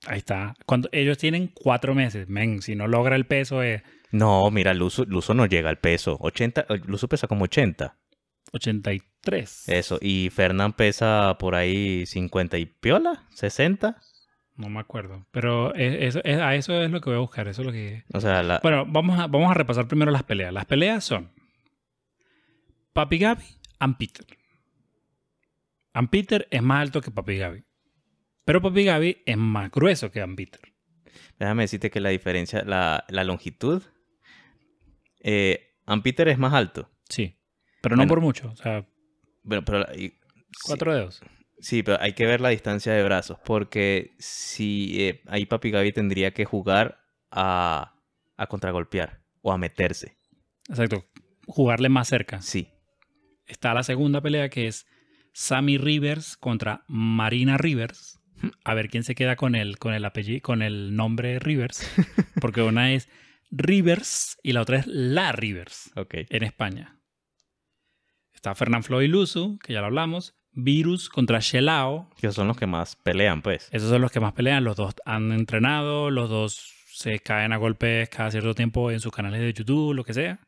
[0.06, 0.54] Ahí está.
[0.66, 5.04] Cuando ellos tienen cuatro meses, men, si no logra el peso es No, mira, Luso,
[5.04, 6.16] Luso no llega al peso.
[6.20, 7.96] 80, eh, Luso pesa como 80.
[8.52, 9.68] 83.
[9.68, 9.98] Eso.
[10.02, 13.96] Y Fernán pesa por ahí 50 y piola, 60.
[14.56, 15.24] No me acuerdo.
[15.30, 17.48] Pero es- es- es- a eso es lo que voy a buscar.
[17.48, 18.04] Eso es lo que.
[18.12, 20.52] O sea, la, Bueno, vamos a, vamos a repasar primero las peleas.
[20.52, 21.30] Las peleas son
[22.92, 23.42] Papi Gaby
[23.78, 24.26] and Peter.
[25.94, 27.64] And Peter es más alto que Papi Gaby.
[28.44, 30.60] Pero Papi Gaby es más grueso que And Peter.
[31.38, 33.82] déjame decirte que la diferencia, la, la longitud.
[35.20, 36.90] Eh, Peter es más alto.
[37.08, 37.38] Sí.
[37.82, 38.48] Pero no por mucho.
[38.50, 38.86] O sea,
[39.42, 40.18] Bueno, pero sí,
[40.64, 41.20] cuatro dedos.
[41.58, 43.38] sí, pero hay que ver la distancia de brazos.
[43.44, 46.98] Porque si eh, ahí Papi Gaby tendría que jugar
[47.30, 47.94] a,
[48.36, 50.16] a contragolpear o a meterse.
[50.68, 51.04] Exacto.
[51.46, 52.40] Jugarle más cerca.
[52.40, 52.68] Sí.
[53.46, 54.86] Está la segunda pelea que es
[55.32, 58.20] Sammy Rivers contra Marina Rivers.
[58.64, 61.88] A ver quién se queda con el, con el apellido, con el nombre Rivers.
[62.40, 63.08] Porque una es
[63.50, 66.14] Rivers y la otra es La Rivers Ok.
[66.28, 66.98] en España.
[68.34, 70.34] Está Fernán Floyd Luzu, que ya lo hablamos.
[70.52, 72.10] Virus contra Shelao.
[72.20, 73.68] Que son los que más pelean, pues.
[73.72, 74.64] Esos son los que más pelean.
[74.64, 76.10] Los dos han entrenado.
[76.10, 80.04] Los dos se caen a golpes cada cierto tiempo en sus canales de YouTube, lo
[80.04, 80.40] que sea.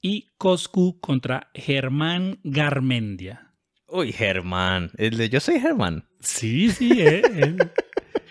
[0.00, 3.52] Y Coscu contra Germán Garmendia.
[3.88, 4.90] Uy, Germán.
[5.30, 6.04] Yo soy Germán.
[6.24, 7.58] Sí, sí, él,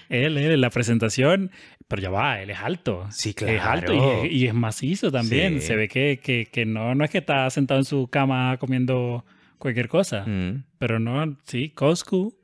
[0.09, 1.51] él, él, la presentación,
[1.87, 3.05] pero ya va, él es alto.
[3.11, 5.61] Sí, Es alto y es, y es macizo también.
[5.61, 5.67] Sí.
[5.67, 9.25] Se ve que, que, que no, no es que está sentado en su cama comiendo
[9.57, 10.65] cualquier cosa, Mm.
[10.77, 12.35] pero no, sí, Coscu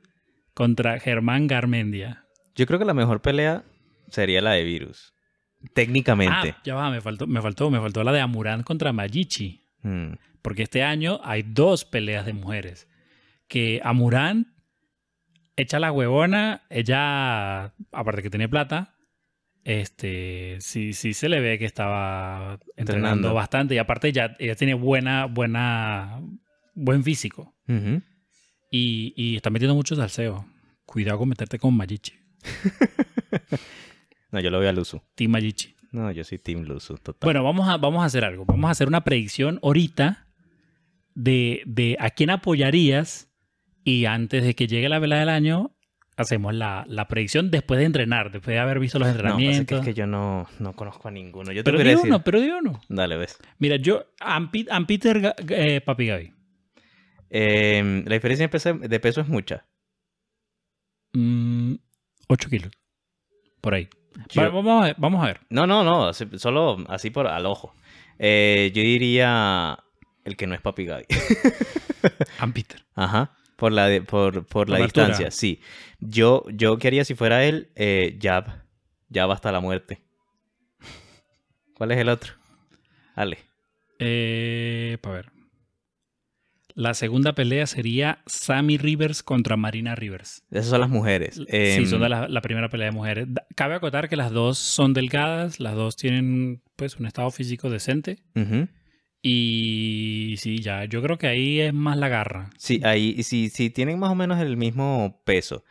[0.54, 2.24] contra Germán Garmendia.
[2.54, 3.64] Yo creo que la mejor pelea
[4.08, 5.12] sería la de Virus.
[5.74, 6.54] Técnicamente.
[6.56, 9.68] Ah, ya va, me faltó, me faltó, me faltó la de Amurán contra Mayichi.
[9.82, 10.12] Mm.
[10.42, 12.88] Porque este año hay dos peleas de mujeres.
[13.46, 14.54] Que Amurán
[15.60, 18.94] echa la huevona, ella, aparte que tiene plata,
[19.64, 23.34] este, sí, sí se le ve que estaba entrenando, Entrenando.
[23.34, 23.74] bastante.
[23.74, 26.20] Y aparte ya, ella tiene buena, buena,
[26.74, 27.54] buen físico.
[28.70, 30.46] Y, y está metiendo mucho salseo.
[30.86, 32.12] Cuidado con meterte con Mayichi.
[34.32, 35.00] No, yo lo voy a Luzu.
[35.16, 35.74] Team Mayichi.
[35.90, 37.26] No, yo soy Team Luzu, total.
[37.26, 38.44] Bueno, vamos a, vamos a hacer algo.
[38.44, 40.28] Vamos a hacer una predicción ahorita
[41.16, 43.28] de, de a quién apoyarías
[43.84, 45.74] y antes de que llegue la vela del año
[46.16, 49.78] hacemos la, la predicción después de entrenar, después de haber visto los no, que entrenamientos.
[49.78, 51.50] es que yo no, no conozco a ninguno.
[51.52, 52.06] Yo te pero di decir...
[52.10, 52.80] uno, pero di uno.
[52.90, 53.38] Dale, ves.
[53.58, 56.34] Mira, yo, Am Peter Ga- eh, Papi Gaby.
[57.30, 59.64] Eh, la diferencia de peso, de peso es mucha.
[61.14, 61.74] 8 Mm,
[62.50, 62.70] kilos.
[63.60, 63.88] Por ahí.
[64.28, 65.40] Yo- Vale, vamos, a ver, vamos a ver.
[65.50, 66.12] No, no, no.
[66.12, 67.74] Solo así por al ojo.
[68.18, 69.78] Eh, yo diría
[70.24, 71.04] el que no es Papi Gaby.
[72.38, 72.84] Am Peter.
[72.94, 73.32] Ajá.
[73.60, 75.60] Por la, de- por, por la distancia, sí.
[76.00, 77.68] Yo, yo ¿qué haría si fuera él?
[77.76, 78.46] Eh, jab.
[79.12, 80.00] Jab hasta la muerte.
[81.74, 82.32] ¿Cuál es el otro?
[83.14, 83.38] Dale.
[83.98, 85.26] Eh, para ver.
[86.74, 90.42] La segunda pelea sería Sammy Rivers contra Marina Rivers.
[90.50, 91.34] Esas son las mujeres.
[91.34, 93.26] sí, Em, son de la, la primera pelea de mujeres.
[93.56, 98.20] Cabe acotar que las dos son delgadas, las dos tienen pues un estado físico decente.
[98.34, 98.68] ujú.
[99.22, 102.50] Y sí, ya, yo creo que ahí es más la garra.
[102.56, 105.64] Sí, ahí, si, si tienen más o menos el mismo peso.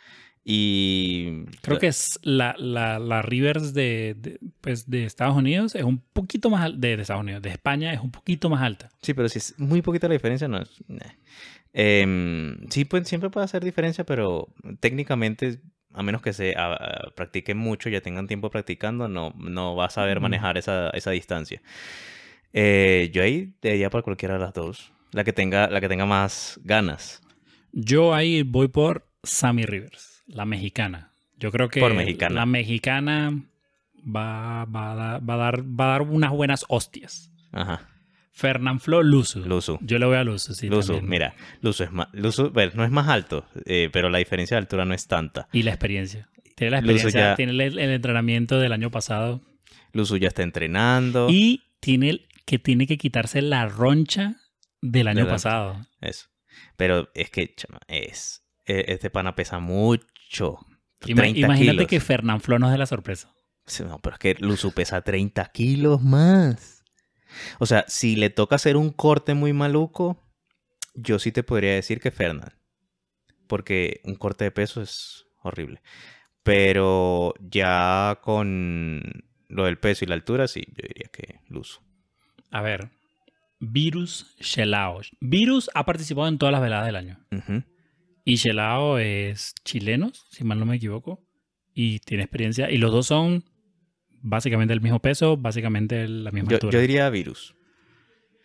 [0.43, 1.45] Y.
[1.61, 5.99] Creo que es la, la, la Rivers de, de, pues, de Estados Unidos es un
[5.99, 8.89] poquito más al- de, de Estados Unidos, de España es un poquito más alta.
[9.01, 10.69] Sí, pero si es muy poquita la diferencia, no es.
[10.87, 11.05] nah.
[11.73, 14.47] Em, sí, pues siempre puede hacer diferencia, pero
[14.79, 15.59] técnicamente,
[15.93, 19.85] a menos que se a- a- practiquen mucho, ya tengan tiempo practicando, no, no va
[19.85, 21.61] a saber manejar esa, esa distancia.
[22.53, 24.91] Eh, yo ahí daría por cualquiera de las dos.
[25.11, 27.21] La que tenga, la que tenga más ganas.
[27.71, 31.11] Yo ahí voy por Sammy Rivers, la mexicana.
[31.37, 32.35] Yo creo que Por mexicana.
[32.35, 33.31] la mexicana
[34.05, 37.31] va, va, a dar, va, a dar, va a dar unas buenas hostias.
[37.51, 37.87] Ajá.
[38.31, 39.41] Fernán Flo Luzu.
[39.45, 39.79] Luzu.
[39.81, 40.69] Yo le voy a Luzu, sí.
[40.69, 41.09] Luzu, también.
[41.09, 44.59] mira, Luzu es más, Luzu, bueno, no es más alto, eh, pero la diferencia de
[44.59, 45.47] altura no es tanta.
[45.51, 46.29] Y la experiencia.
[46.55, 49.41] Tiene la experiencia, ya- tiene el, el entrenamiento del año pasado.
[49.93, 51.27] Luzu ya está entrenando.
[51.29, 54.35] Y tiene el- que tiene que quitarse la roncha
[54.81, 55.85] del año pasado.
[56.01, 56.27] Eso.
[56.77, 58.43] Pero es que, chama, es.
[58.65, 60.57] e- Este pana pesa mucho.
[61.05, 61.87] Ima- 30 imagínate kilos.
[61.87, 63.33] que Fernán Flo nos dé la sorpresa.
[63.85, 66.83] No, pero es que Luzu pesa 30 kilos más.
[67.59, 70.27] O sea, si le toca hacer un corte muy maluco,
[70.95, 72.51] yo sí te podría decir que Fernand.
[73.47, 75.81] Porque un corte de peso es horrible.
[76.43, 79.03] Pero ya con
[79.49, 81.79] lo del peso y la altura, sí, yo diría que Luzu.
[82.51, 82.89] A ver.
[83.59, 85.01] Virus Shelao.
[85.19, 87.19] Virus ha participado en todas las veladas del año.
[88.25, 91.19] Y Shelao es chileno, si mal no me equivoco.
[91.73, 92.69] Y tiene experiencia.
[92.71, 93.43] Y los dos son
[94.21, 96.71] básicamente el mismo peso, básicamente la misma Yo, altura.
[96.73, 97.55] yo diría virus.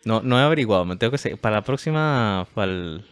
[0.05, 3.03] No, no he averiguado, me tengo que para la próxima para el-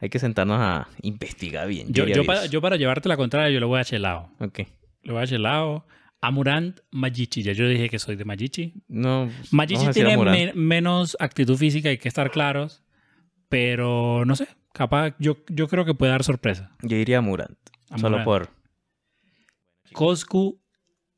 [0.00, 1.92] hay que sentarnos a investigar bien.
[1.92, 4.32] Yo, para, yo para llevarte la contraria, yo lo voy a Shelao.
[4.40, 4.60] Ok.
[5.02, 5.86] Le voy a Shelao.
[6.22, 7.42] Amurant, Majichi.
[7.42, 8.72] Ya yo dije que soy de Majichi.
[8.88, 9.28] No.
[9.50, 12.82] Majichi a tiene me- menos actitud física, hay que estar claros.
[13.48, 16.70] Pero no sé, capaz, yo, yo creo que puede dar sorpresa.
[16.82, 17.58] Yo diría Murant.
[17.96, 18.24] Solo Amurant.
[18.24, 18.48] por
[19.92, 20.60] Coscu,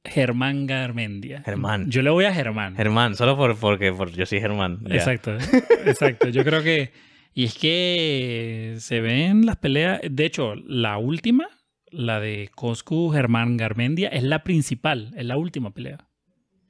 [0.05, 1.43] Germán Garmendia.
[1.45, 1.91] Germán.
[1.91, 2.75] Yo le voy a Germán.
[2.77, 4.81] Germán, solo por porque por, yo soy Germán.
[4.89, 4.97] ya.
[4.97, 5.37] Exacto,
[5.85, 6.29] exacto.
[6.29, 6.93] Yo creo que.
[7.37, 10.01] Y es que se ven las peleas.
[10.09, 11.49] De hecho, la última,
[11.95, 16.07] la de Coscu Germán Garmendia, es la principal, es la última pelea.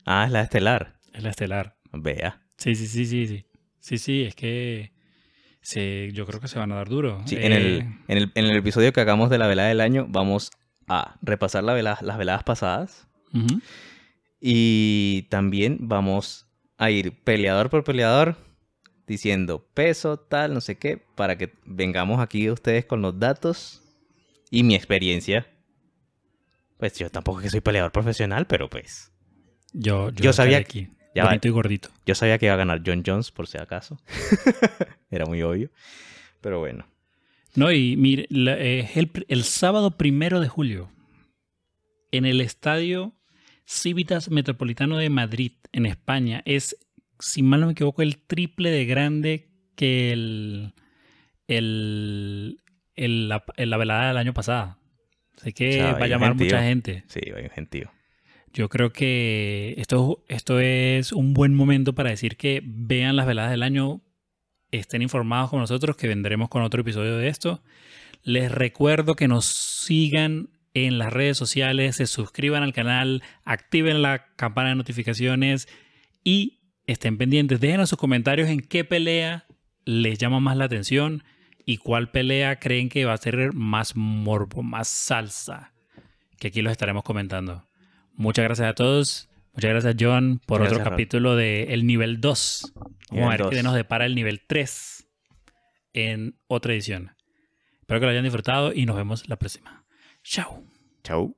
[0.05, 1.01] Ah, es la estelar.
[1.13, 1.77] Es la estelar.
[1.93, 2.43] Vea.
[2.57, 3.47] Sí, sí, sí, sí, sí.
[3.81, 4.93] Sí, sí, es que
[5.61, 7.23] se, yo creo que se van a dar duro.
[7.27, 9.81] Sí, en, el, Eh, en, el, en el episodio que hagamos de la velada del
[9.81, 10.51] año, vamos
[10.89, 13.09] a repasar la vela- las veladas pasadas.
[14.41, 16.47] Y también vamos
[16.77, 18.37] a ir peleador por peleador
[19.07, 23.83] diciendo peso, tal, no sé qué, para que vengamos aquí ustedes con los datos
[24.51, 25.47] y mi experiencia.
[26.79, 29.13] Pues yo tampoco es que soy peleador profesional, pero pues
[29.73, 30.89] Yo, Yo sabía aquí.
[31.15, 31.31] Ya va.
[31.31, 31.89] bonito y gordito.
[32.07, 33.97] yo sabía que iba a ganar John Jones por si acaso.
[35.11, 35.71] Era muy obvio.
[36.41, 36.87] Pero bueno.
[37.55, 40.91] No, y mire, la- eh, el, el sábado primero de julio,
[42.11, 43.15] en el estadio
[43.65, 46.77] Civitas Metropolitano de Madrid, en España, es,
[47.21, 50.75] si mal no me equivoco, el triple de grande que el,
[51.47, 52.61] el,
[52.97, 54.79] el- la, la velada del año pasado.
[55.41, 56.47] Así que O sea, va a llamar gentío.
[56.47, 57.05] mucha gente.
[57.09, 57.91] Sí, hay un gentío.
[58.53, 63.51] Yo creo que esto, esto es un buen momento para decir que vean las veladas
[63.51, 64.01] del año,
[64.71, 67.63] estén informados con nosotros, que vendremos con otro episodio de esto.
[68.23, 74.27] Les recuerdo que nos sigan en las redes sociales, se suscriban al canal, activen la
[74.37, 75.69] campana de notificaciones
[76.23, 77.61] y estén pendientes.
[77.61, 79.47] Déjenos sus comentarios en qué pelea
[79.85, 81.25] les llama más la atención
[81.65, 85.73] y cuál pelea creen que va a ser más morbo, más salsa,
[86.39, 87.67] que aquí los estaremos comentando.
[88.13, 89.29] Muchas gracias a todos.
[89.55, 92.73] Muchas gracias, John, por Gracias, otro capítulo de el nivel 2.
[92.75, 93.65] Vamos Nivel a ver qué 2.
[93.65, 95.09] nos depara el nivel 3
[95.93, 97.15] en otra edición.
[97.81, 99.85] Espero que lo hayan disfrutado y nos vemos la próxima.
[100.23, 100.65] Chao.
[101.03, 101.37] Chau.